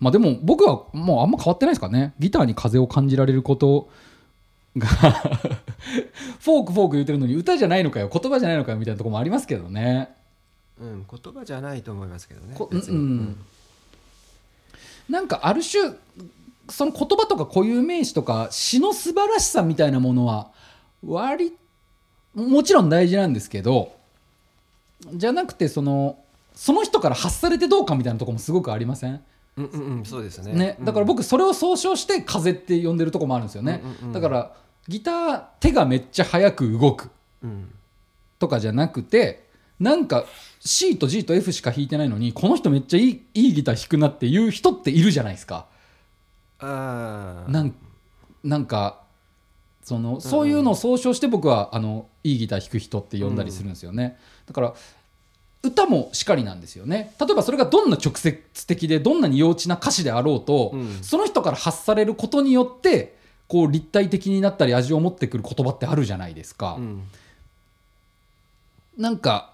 [0.00, 2.12] まあでも僕はもうあんま変わってないですかね。
[2.18, 3.88] ギターに風を感じられること
[4.76, 4.86] が
[6.40, 10.14] フォークフォーク言ってるのに歌じゃないのかよ言葉じゃないのかよみたいなところもありますけどね。
[10.80, 12.68] うん言葉じゃないと思いますけどねこ。
[12.72, 12.96] 別に。
[12.96, 13.36] うん
[15.08, 15.94] なんかある種
[16.68, 20.50] その言葉とか固有名詞とか詩の素晴らしさみたいなものは
[21.06, 21.54] 割
[22.34, 23.92] もちろん大事なんですけど
[25.14, 26.18] じゃなくてその
[26.56, 29.22] その人から発されてどうかみたいなところもすごくありません？
[29.56, 30.52] うんうんうんそうですね。
[30.54, 34.12] ね、だから僕それを総称して「風」って呼んでるとこもあるんですよね、うんうんうん。
[34.12, 34.52] だから
[34.88, 37.10] ギター手がめっちゃ速く動く
[38.38, 39.46] とかじゃなくて
[39.80, 40.24] なんか
[40.60, 45.66] C と G と F しか弾いてないのにこの人めっちゃいいいいギター弾くなっていう人っているじゃないですか。
[46.60, 47.74] なん
[48.42, 49.02] なんか
[49.82, 54.74] そのそういうのを総称して僕はあのいいギター弾く人って呼んだりするんですよね、だから
[55.62, 57.14] 歌もしかりなんですよね。
[57.20, 61.02] 例えばそれがどんな直接的でどんなに幼稚な歌詞であろうと、うん。
[61.02, 63.15] その人から発されることによって
[63.48, 67.02] こう立体的になったり味を持ってくる言葉ってあるじゃないですか、うん
[68.96, 69.52] なんか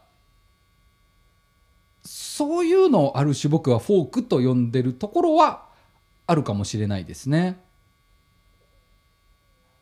[2.05, 5.65] そういうのをある種僕はフォークと呼んでるところは
[6.27, 7.59] あるかもしれないですね。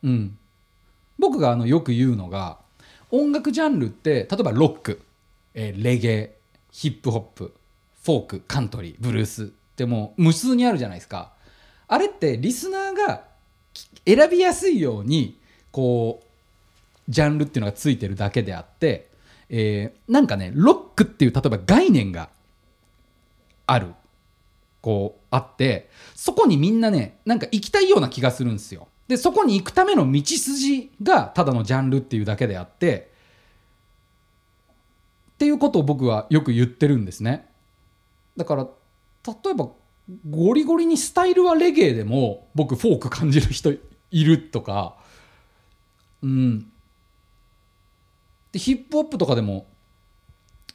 [0.03, 0.37] うん、
[1.19, 2.57] 僕があのよく言うのが
[3.11, 5.01] 音楽ジャンルって例えばロック、
[5.53, 6.37] えーレゲエ
[6.71, 7.53] ヒップホップ
[8.03, 11.33] フォークカントリーブルースってもう無数にあるじゃないですか。
[11.87, 13.30] あれってリスナーがき
[14.05, 15.39] 選びやすいように
[15.71, 16.25] こう
[17.09, 19.09] ジャンルっていうのがついてるだけであって、
[19.49, 22.29] えーなんかねロックっていう例えば概念が
[23.67, 23.93] ある
[24.81, 28.87] こうあってそこにみんなねなんか行きたいような気がするんですよ。
[29.07, 33.11] でそこに行くための道筋がただのジャンルっていうだけであって
[35.33, 37.47] っていうことを僕はよく言ってるんですね。
[38.37, 38.67] だから
[39.27, 39.69] 例えば
[40.29, 43.71] ゴリゴリにスタイルはレゲエでも僕フォーク感じる人
[44.11, 44.97] いるとか。
[46.21, 46.71] うん。
[48.51, 49.67] でヒップホップとかでも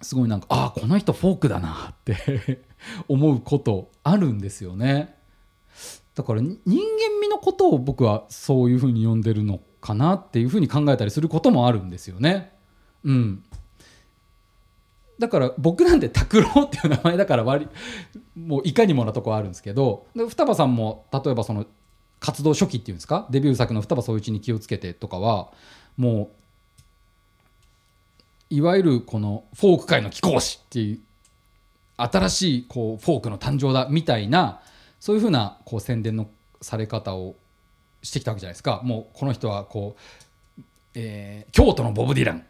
[0.01, 2.63] すごいなんかああこの人フォークだなって
[3.09, 5.17] 思うことあるんですよね。
[6.15, 12.53] だから人間味のことを僕はそういうふうに呼んでるのかなっていうふうに考えたりすることもあるんですよね。
[13.05, 13.45] うん。
[15.19, 17.69] だから僕なんて拓郎っていう名前だから割
[18.35, 21.67] もういかにもなとこあるんですけど双葉さんも例えばその
[22.21, 23.27] 活動初期っていうんですか？
[23.31, 25.53] デビュー作の双葉総一に気をつけてとかは
[25.97, 26.31] も
[28.51, 31.01] ういわゆるこのフォーク界の貴公子っていう
[31.97, 34.61] 新しいこうフォークの誕生だみたいな
[35.01, 36.29] そういうふうなこう宣伝の
[36.61, 37.37] され方を
[38.03, 38.81] してきたわけじゃないですか。
[38.85, 39.97] もうこの人はこ
[40.59, 40.63] う、
[40.95, 42.47] えー京都のボブ・ディラン、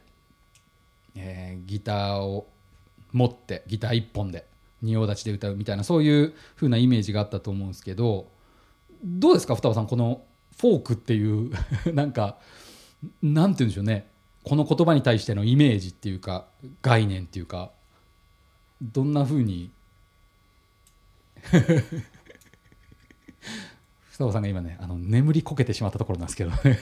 [1.14, 2.46] えーギターを
[3.16, 4.44] 持ってギター一本で
[4.82, 8.28] 仁王立ちで歌うみたいなそういう風なイメージがあったと思うんですけど
[9.02, 10.22] どうですか双葉さんこの
[10.58, 11.50] フォークっていう
[11.94, 12.38] なんか
[13.22, 14.08] なんて言うんでしょうね。
[14.42, 16.46] この言葉に対してのイメージっていうか
[16.80, 17.72] 概念っていうか
[18.80, 19.72] どんな風に
[24.10, 26.50] 双葉さんが今ねあの眠りこけてしまったところなんですけど。
[26.62, 26.78] ね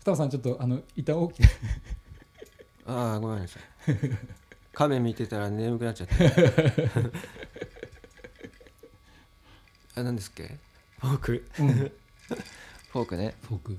[0.00, 1.42] 双葉さんちょっとあの板大き
[2.86, 3.62] ああごめんなさい。
[4.72, 6.14] 亀見てたら眠くなっちゃって。
[9.96, 10.58] あ何ですっけ？
[11.00, 13.34] フォーク、フォークね。
[13.48, 13.78] フォーク。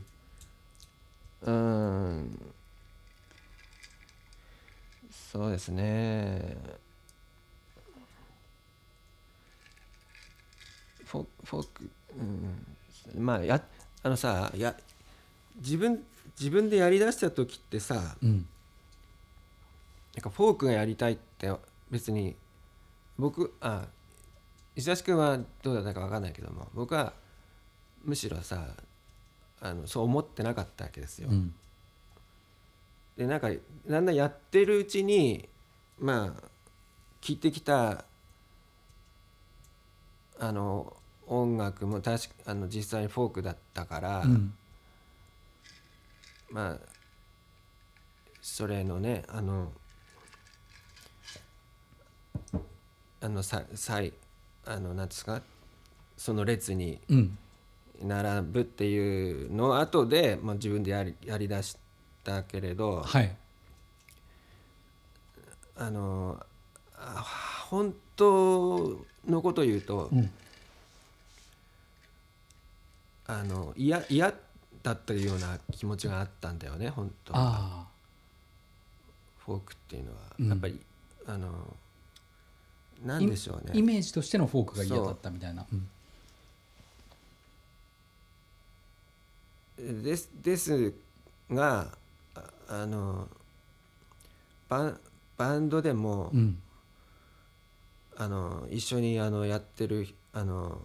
[1.42, 2.54] うーん。
[5.32, 6.56] そうですね。
[11.06, 11.90] フォフォーク、
[13.16, 13.62] うん、まあや
[14.04, 14.76] あのさや
[15.58, 16.04] 自分
[16.40, 18.48] 自分でやりだした時ってさうん
[20.16, 21.52] なんかフォークがやりたいって
[21.92, 22.36] 別に
[23.18, 23.86] 僕あ
[24.76, 27.14] 石橋君はどうだったか分かんないけども僕は
[28.04, 28.76] むしろさ
[29.62, 31.30] あのそう思ってなかったわけですよ。
[31.30, 31.54] うん
[33.18, 33.50] でなんか
[33.88, 35.48] だんだんやってるうちに
[35.98, 36.44] まあ
[37.22, 38.04] 聴いてきた
[40.38, 44.54] あの音楽も確かあの実際にフォークだったから、うん
[46.52, 46.78] まあ
[48.42, 49.72] それのねあの
[53.26, 54.14] あのささい
[54.66, 55.42] あのなんですか？
[56.16, 57.38] その列にうん。
[58.04, 61.78] 並ぶっていうの後で、まあ、自分でやりやりだし
[62.26, 63.36] たけれどはい。
[65.78, 66.46] あの
[66.98, 67.26] あ
[67.70, 70.30] 本当のこと言うと、うん。
[73.28, 74.34] あの嫌嫌
[74.84, 77.40] だったような気持ちがあったんだよね本当は。
[77.40, 77.88] あ
[79.46, 80.50] フォークっていうのは、うん。
[80.50, 80.80] やっぱり
[81.28, 81.50] あの
[83.06, 83.72] なんでしょうね。
[83.78, 85.66] イメージとしてのフォークが嫌だったみたいな。
[89.80, 89.82] う。
[89.84, 90.04] ん。
[90.04, 90.94] ですです
[91.52, 91.88] が
[92.34, 93.28] ああの
[94.68, 95.00] バン
[95.38, 96.58] バンドでも、うん。
[98.18, 100.80] あの一緒にあのやってるあの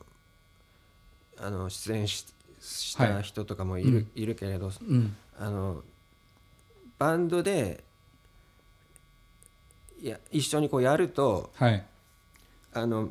[1.38, 2.26] あの出演し
[2.60, 3.08] しはい。
[3.08, 4.10] た人とかもいる,、うん。
[4.14, 5.16] いるけれどうん。
[5.38, 5.82] あの
[6.98, 7.82] バンドで
[10.02, 11.86] いや一緒にこうやるとはい
[12.72, 13.10] あの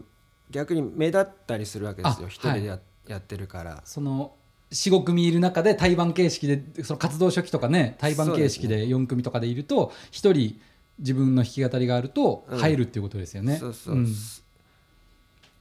[0.50, 2.28] 逆に目立ったりするわけですよ。
[2.28, 3.82] あ一人でや,、やってるから。
[3.86, 4.34] その
[4.72, 10.62] 45組いる中で対バン形式でその活動初期とかね対バン形式で4組とかでいると1人
[11.00, 12.60] 自分の弾き語りがあるとうん。
[12.60, 13.58] 入るっていうことですよね。
[13.58, 14.08] そうそう、ん。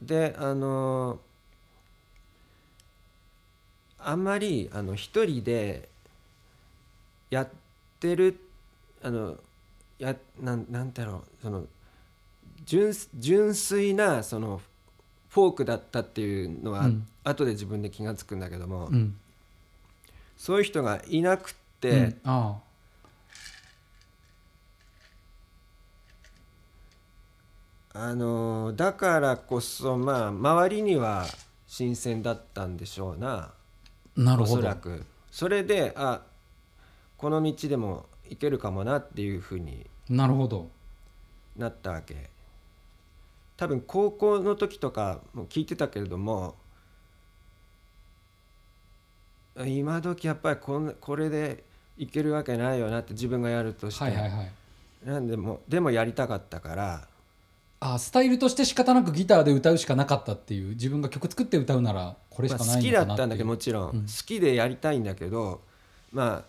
[0.01, 1.19] であの
[3.97, 5.89] あんまりあの一人で
[7.29, 7.49] やっ
[7.99, 8.39] てる
[9.03, 9.37] あの
[9.97, 11.65] やなんなんだろうその
[12.69, 14.61] 純純粋なその
[15.29, 17.07] フォークだったっていうのは、うん。
[17.23, 19.17] 後で自分で気が付くんだけども、うん。
[20.37, 22.15] そういう人がいなくって、うん。
[22.25, 22.59] あ
[27.93, 28.13] あ。
[28.15, 31.25] のだからこそまあ周りには
[31.65, 33.31] 新鮮だったんでしょうな。
[33.35, 33.51] あ
[34.15, 34.61] なるおほど。
[34.61, 35.05] そらく。
[35.31, 36.21] それであ
[37.17, 40.69] この道でもいけるかもなっていうふうになるほど。
[41.57, 42.29] なったわけ
[43.59, 46.55] 多分高校の時とかも聞いてたけれども
[49.57, 51.61] あ今時やっぱりこんこれで
[51.97, 54.51] いけるわけないよなって自分がやるとして、はいはいはい。
[55.05, 57.07] なんでもでもやりたかったから。
[57.81, 63.07] あスタイルとして仕方なくギターで歌うしかなかったっていう自分が曲作って歌うならこれしまあ、かない好きのかなっていう。
[63.07, 65.61] だったんだけどもちろん、うん好きでやりたいんだけど
[66.13, 66.45] ま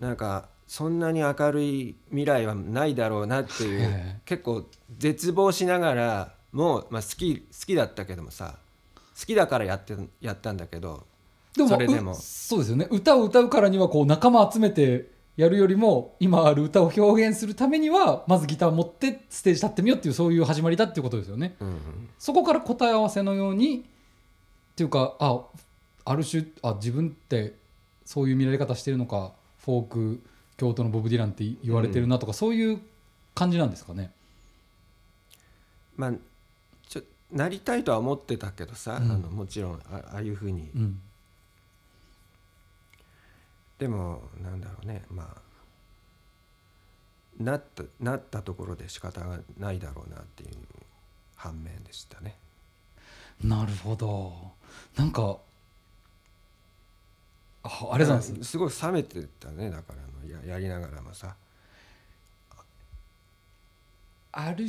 [0.00, 4.64] あなんかそんなに明るい未来はないだろうなっていう、結構
[4.96, 8.56] 絶望しながらも、まあ、好き好きだったけどもさ
[9.18, 11.06] 好きだからやってやったんだけど
[11.56, 21.56] でもそれでもうそうですよね歌を歌うからにはこう仲間集めてやるよりも今ある歌を表現するためにはまずギター持ってステージ立ってみようっていうそういう始まりだっていうことですよね。
[21.60, 25.42] うんうんそこから答え合わせのようにっていうかあ
[26.04, 27.54] ある種あ自分って
[28.04, 30.22] そういう見られ方してるのかフォーク
[30.56, 32.80] 京都のボブ・ディランって言われてるなとか、そういう
[33.34, 34.12] 感じなんですかね。
[35.96, 36.12] まあ
[37.34, 39.10] なりたいとは思ってたけどさ、うん。
[39.10, 41.00] あのもちろんあああいうふうに、うん。
[43.78, 45.02] でもなんだろうね。
[45.10, 45.44] まあ
[47.42, 50.50] なったなったところで仕方がないだろうなっていう
[51.34, 52.36] 反面でしたね。
[53.42, 54.52] なるほど。
[54.96, 55.38] なんか
[57.64, 58.44] あありがとうございます。
[58.44, 59.70] すごい冷めてたね。
[59.70, 61.34] だからあのややりながらもさ。
[64.36, 64.68] ある種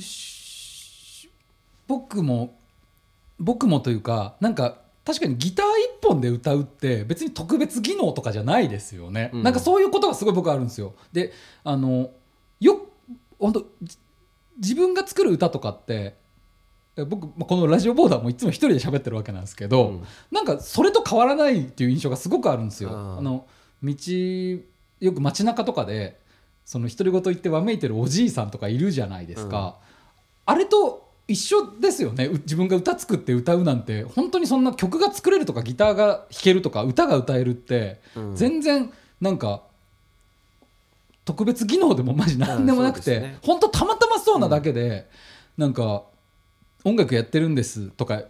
[1.88, 2.58] 僕も
[3.40, 5.66] 僕もというかなんか確かにギター
[6.02, 9.44] 一本で歌うって別に特別技能とかじゃないですよね、うん。
[9.44, 10.96] なんかそういうことがすごい僕あるんですよ。
[11.14, 11.32] で
[11.64, 12.10] あの
[12.60, 12.80] よ
[13.40, 13.98] 本当じ
[14.58, 16.16] 自分が作る歌とかって
[16.96, 20.04] え僕まあこのラジオボーダーもいつも一人で喋ってるわけなんですけど、うん。
[20.32, 22.90] なんかそれと変わらないっていう印象がすごくあるんですよ。
[22.92, 23.46] あの
[23.84, 23.94] 道
[25.02, 26.20] よく街中とかで
[26.66, 29.78] その独り言言ってわめいてるおじいさんとかいるじゃないですか、
[30.46, 32.26] あれと一緒ですよね。
[32.26, 34.04] う自分が歌作って歌うなんて。
[34.04, 38.36] 本当にそんな曲が作れるとかギターが弾けるとか歌が歌えるって、うん。
[38.36, 39.64] 全然なんか
[41.24, 43.38] 特別技能でもマジ何でもなくて、うんね。
[43.42, 45.10] 本当たまたまそうなだけで、
[45.58, 46.04] なんか
[46.84, 48.24] 音楽やってるんですとか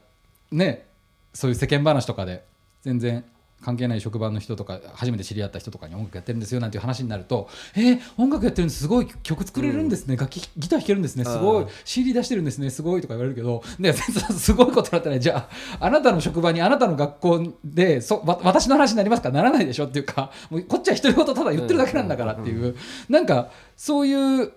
[0.51, 0.85] ね。
[1.33, 2.45] そういう世間話とかで。
[2.81, 3.25] 全然
[3.63, 11.25] 関係ない職場の人とか初めて知り合った人とかに音楽やってるんですよなんていう話になると「えー、音楽やってるんですすごい曲作れるんですね、楽器ギター弾けるんですね。
[11.25, 11.65] すごい。
[11.83, 12.69] CD 出してるんですね。
[12.69, 13.63] すごい」とか言われるけど。
[13.79, 15.49] ですごいことだったらじゃ
[15.79, 19.31] ああなたの職場にあなたの学校でそわ私の話になりますか？
[19.31, 22.75] ならないでしょっていうかもうこっちは独り言ただ言ってるだけなんだからっていう、
[23.09, 24.51] なんかそういう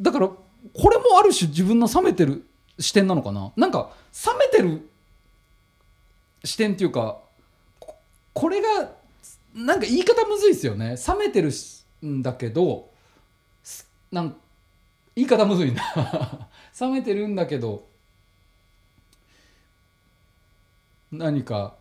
[0.00, 0.36] だからこ
[0.90, 2.44] れもある種自分の冷めてる
[2.78, 3.52] 視点なのかな？
[3.56, 3.90] なんか
[4.26, 4.88] 冷めてる
[6.44, 7.18] 視点っていうか
[8.38, 8.92] ここれが
[9.54, 10.96] なんか言い方むずいですよね。
[11.06, 12.90] 冷めてるしんだけど
[13.62, 14.36] すなん
[15.16, 16.48] 言い方むずいな。
[16.80, 17.86] 冷めてるんだけど
[21.10, 21.74] 何か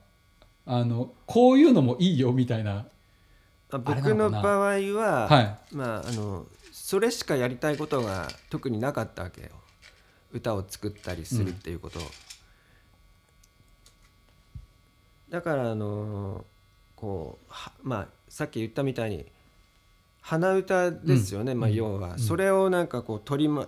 [0.65, 2.87] あのこういうのもいいよみたいな。
[3.69, 5.75] 僕の場合は、はい。
[5.75, 9.49] まああのそれしかやりたいことが特になかったわけよ。
[10.31, 11.99] 歌を作ったりするっていうこと、
[15.29, 16.45] だからあの
[16.95, 19.25] こうはまあさっき言ったみたいに
[20.21, 22.19] 鼻歌ですよね、まあ、うん要は、うん。
[22.19, 23.67] それをなんかこう取りま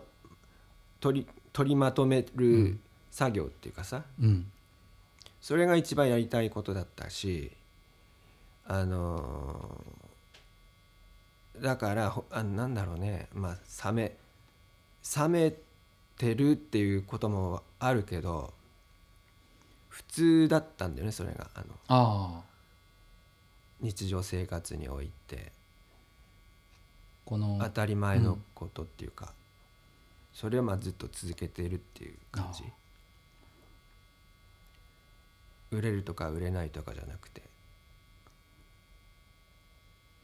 [0.99, 2.79] 取り取りまとめうるん。
[3.11, 4.51] 作業っていうかさ、うん。
[5.41, 7.51] それが一番やりたいことだったし
[8.65, 13.27] あのーだからほあなんだろうね。
[13.33, 14.17] まあ冷め
[15.17, 15.53] 冷め
[16.17, 18.53] てるっていうこともあるけど
[19.99, 21.49] 普通だったんだよねそれが。
[21.53, 22.43] あのああ。
[23.81, 25.51] 日常生活において。
[27.25, 29.33] この当たり前のことっていうか、
[30.33, 32.63] それをまあずっと続けているっていう感じ。
[35.71, 37.43] 売れるとか売れないとかじゃなくて。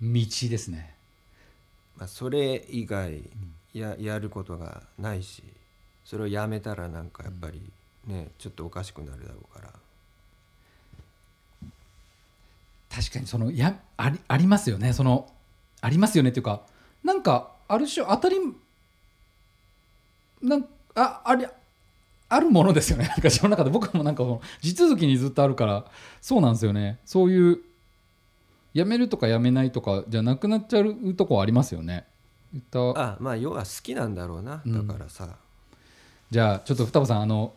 [0.02, 0.96] 道ですね。
[1.98, 3.22] まあ、それ以外
[3.74, 5.44] ややることがないし
[6.04, 7.62] それをやめたらなんかやっぱり
[8.08, 9.74] ねちょっとおかしくなるだろうから。
[12.90, 14.94] 確かにそのやありありますよね。
[14.94, 15.30] その
[15.82, 16.30] ありますよね。
[16.30, 16.62] っていうか
[17.04, 18.38] なんかある種当たり
[20.42, 21.46] なんああり
[22.28, 23.08] あるものですよね。
[23.08, 23.70] なんか自分の中で。
[23.70, 25.86] 僕もなんかその地続きにずっとあるから
[26.22, 27.00] そうなんですよね。
[27.06, 27.60] そういう
[28.74, 32.06] やめるとかやめないとかじゃなくなっちゃうとこありますよね。
[32.54, 34.62] 歌あまあ要は好きなんだろうな。
[34.66, 34.88] うん。
[34.88, 35.36] だからさ、
[36.32, 37.54] じゃあちょっと双葉さんあの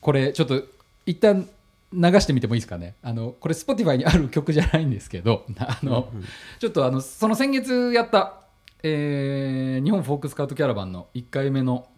[0.00, 0.62] これちょっと
[1.06, 1.48] 一旦
[1.92, 2.94] 流してみてもいいですかね。
[3.02, 6.24] あのこれ Spotify にある曲じゃないんですけど あの、うん
[6.58, 8.34] ちょっとあのその先月やった、
[8.82, 11.88] えー日本フォークスカウトキャラバンの1回目の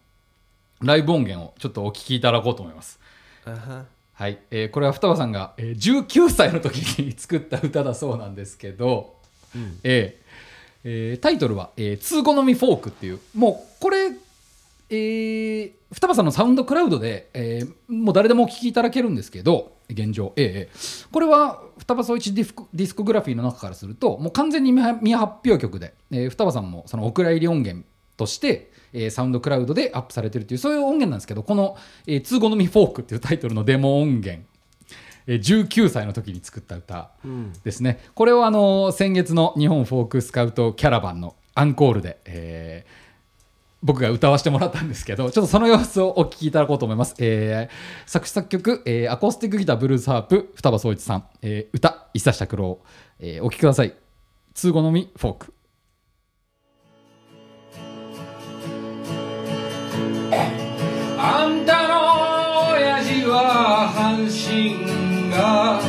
[0.81, 2.99] ライブ音源をちょっとお聴きいただこうと思います。
[4.15, 9.17] はい、えーこれは双葉さんが、えー19歳の時に作った歌だそうなんですけど、
[9.55, 9.79] うん。
[9.85, 10.23] えー
[10.85, 14.11] えータイトルは「えー通好みフォーク」っていうもうこれ、
[14.93, 27.87] えー双葉さんの SoundCloud で、えーもう誰でもお聴きいただけるんですけど現状、えーこれは双葉双一ディスコディスコグラフィーの中からするともう完全に未未発表曲で、えー双葉さんもそのお蔵入り音源
[28.17, 31.77] として、えーサウンドクラウドでアップされてるっていうそういう音源なんですけどこの
[32.07, 34.45] 「えー、通好みフォーク」っていうタイトルのデモ音源
[35.27, 38.01] えー19歳の時に作った歌うんですね。
[38.15, 43.02] これをあの先月の日本フォークスカウトキャラバンのアンコールで、えー
[43.83, 47.75] 僕が歌わせてもらったんですけどちょっとその様子をお聞きいただこうと思います、えー
[48.07, 52.81] 作詞作曲、えーアコースティックギターブルースハープ双葉総一さん、えー歌伊佐下拓郎、
[53.19, 53.95] えーお聴きください。
[54.55, 55.55] 通好みフォーク。
[61.19, 65.81] あんたの親父は阪神が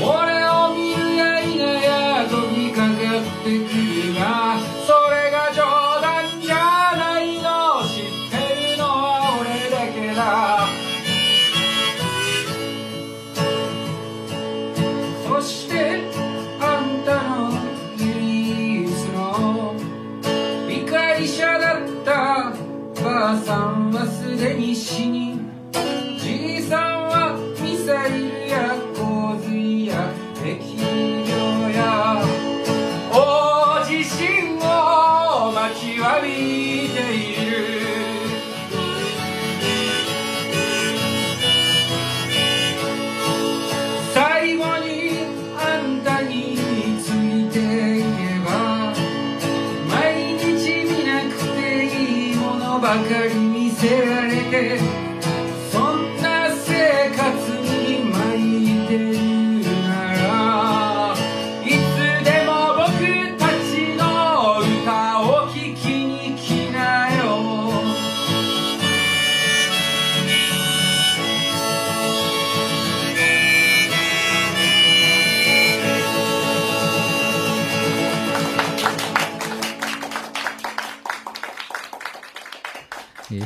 [0.00, 0.29] 向か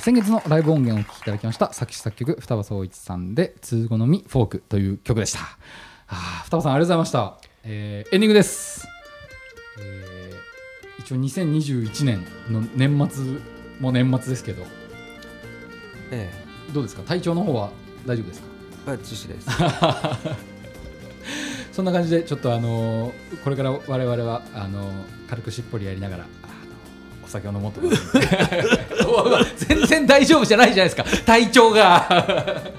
[0.04, 5.40] 先月のライブ音源をお聴きいただきました作詞作曲双葉総一さんで「通好みフォーク」という曲でした。
[6.08, 8.86] あー双葉さんありがとうございました、えーエンディングです、
[9.78, 13.24] えー一応2021年の年末
[13.80, 14.62] も年末ですけど。
[16.10, 16.30] え
[16.72, 17.02] どうですか？
[17.02, 17.70] 体調の方は
[18.06, 18.46] 大丈夫ですか？
[18.86, 19.48] えバッチシです。
[21.72, 26.26] そんな感じでちょっとあのーこれから我々はあのー軽くしっぽりやりながら
[27.34, 27.98] 酒を飲もうと思って
[29.66, 31.24] 全然大丈夫じゃないじゃないですか。
[31.24, 32.06] 体調が。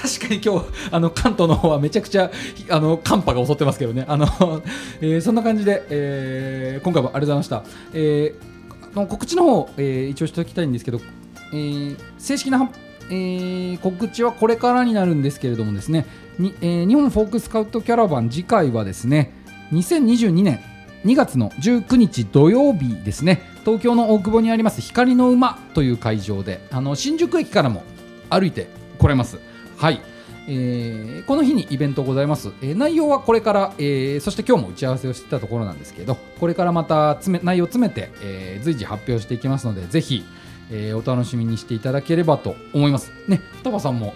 [0.00, 2.30] 確かに今日あの関東の方はめちゃくちゃ
[2.70, 4.04] あの寒波が襲ってますけどね。
[4.08, 4.26] あの、
[5.00, 11.00] えーそんな感じで、えー今回もありがとうございました、えー告知の方、えー一応しておきたいんですけど、
[11.52, 12.70] えー正式な
[13.10, 16.06] えー告知はこれからになるんですけれどもですね。
[16.38, 19.32] に、えー日本フォークスカウトキャラバン次回はですね
[19.72, 20.60] 2022年
[21.04, 23.42] 2月の19日土曜日ですね。
[23.64, 27.82] 東京の大久保にあります光の馬という会場であの新宿駅からも
[28.28, 29.38] 歩いて来れます。
[29.76, 30.00] はい。
[30.48, 40.24] えーこの日にイベントございます、えー内容はこれから、えーそして今日も打ち合わせをしてたところなんですけどこれからまた詰め内容を詰めて、えー随時発表していきますのでぜひ、
[40.70, 43.12] えーお楽しみにしていただければと思います。
[43.28, 44.14] ね双葉さんも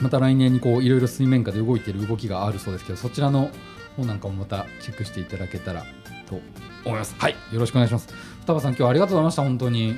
[0.00, 3.50] また来年にこういろいろ水面下で動いている動きがあるそうですけどそちらの
[3.96, 5.84] 方なんかもまたチェックしていただけたら
[6.26, 6.40] と
[6.84, 7.14] 思います。
[7.18, 7.36] はい。
[7.52, 8.08] よろしくお願いします。
[8.40, 9.96] 双葉さん今日はありがとうございました本当に。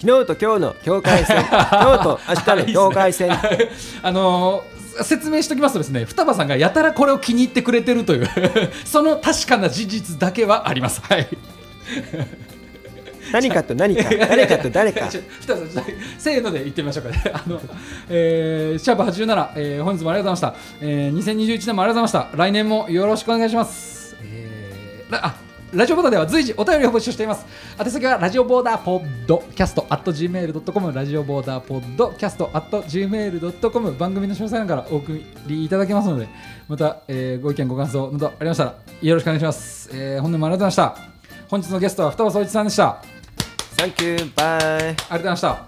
[0.00, 1.38] 昨日と今日の境界線。
[1.48, 3.32] 今日と明日の境界線。
[4.02, 8.28] あのー説明しておきますとですね双葉さんがやたらこれを気に入ってくれてるという
[8.84, 11.00] その確かな事実だけはあります。
[11.02, 11.28] はい。
[13.32, 14.04] 何かと何か。
[14.10, 15.08] 誰かと誰か。
[16.18, 17.22] せーので言ってみましょうかね。
[17.32, 17.60] あの、
[18.08, 22.36] えーシャープ87、えー本日もありがとうございました、えー2021年もありがとうございました。
[22.36, 27.44] 来年もよろしくお願いします、えーらあラジオボーダーでは随時お便りを募集しています。
[27.78, 36.26] 宛先はラジオボーダーポッドキャスト at gmail.com ラジオボーダーポッドキャスト at gmail.com 番組の詳細欄からお送りいただけますので、
[36.68, 39.90] また、えーご意見ご感想などありましたらよろしくお願いします。
[39.92, 41.48] えー本年もありがとうございました。
[41.48, 43.02] 本日のゲストは双葉総一さんでした。
[43.76, 45.67] サンキューバイありがとうございました。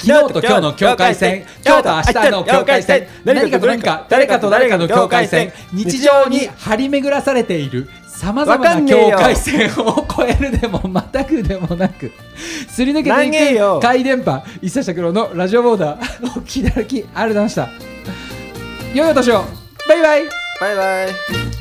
[0.00, 12.10] 昨日と今日の境界線、今日と明日の境界線、何かと何か、誰かと誰かの境界線、日常に張り巡らされているさまざまな境界線を越えるでもまたぐでもなく、
[12.68, 17.68] すり抜けていく回電波、一切拓郎のラジオボーダー、お聞きいただきありがとうございました。
[18.94, 19.44] 良いお年を
[19.86, 20.22] バイバイ
[20.60, 21.59] バイバイ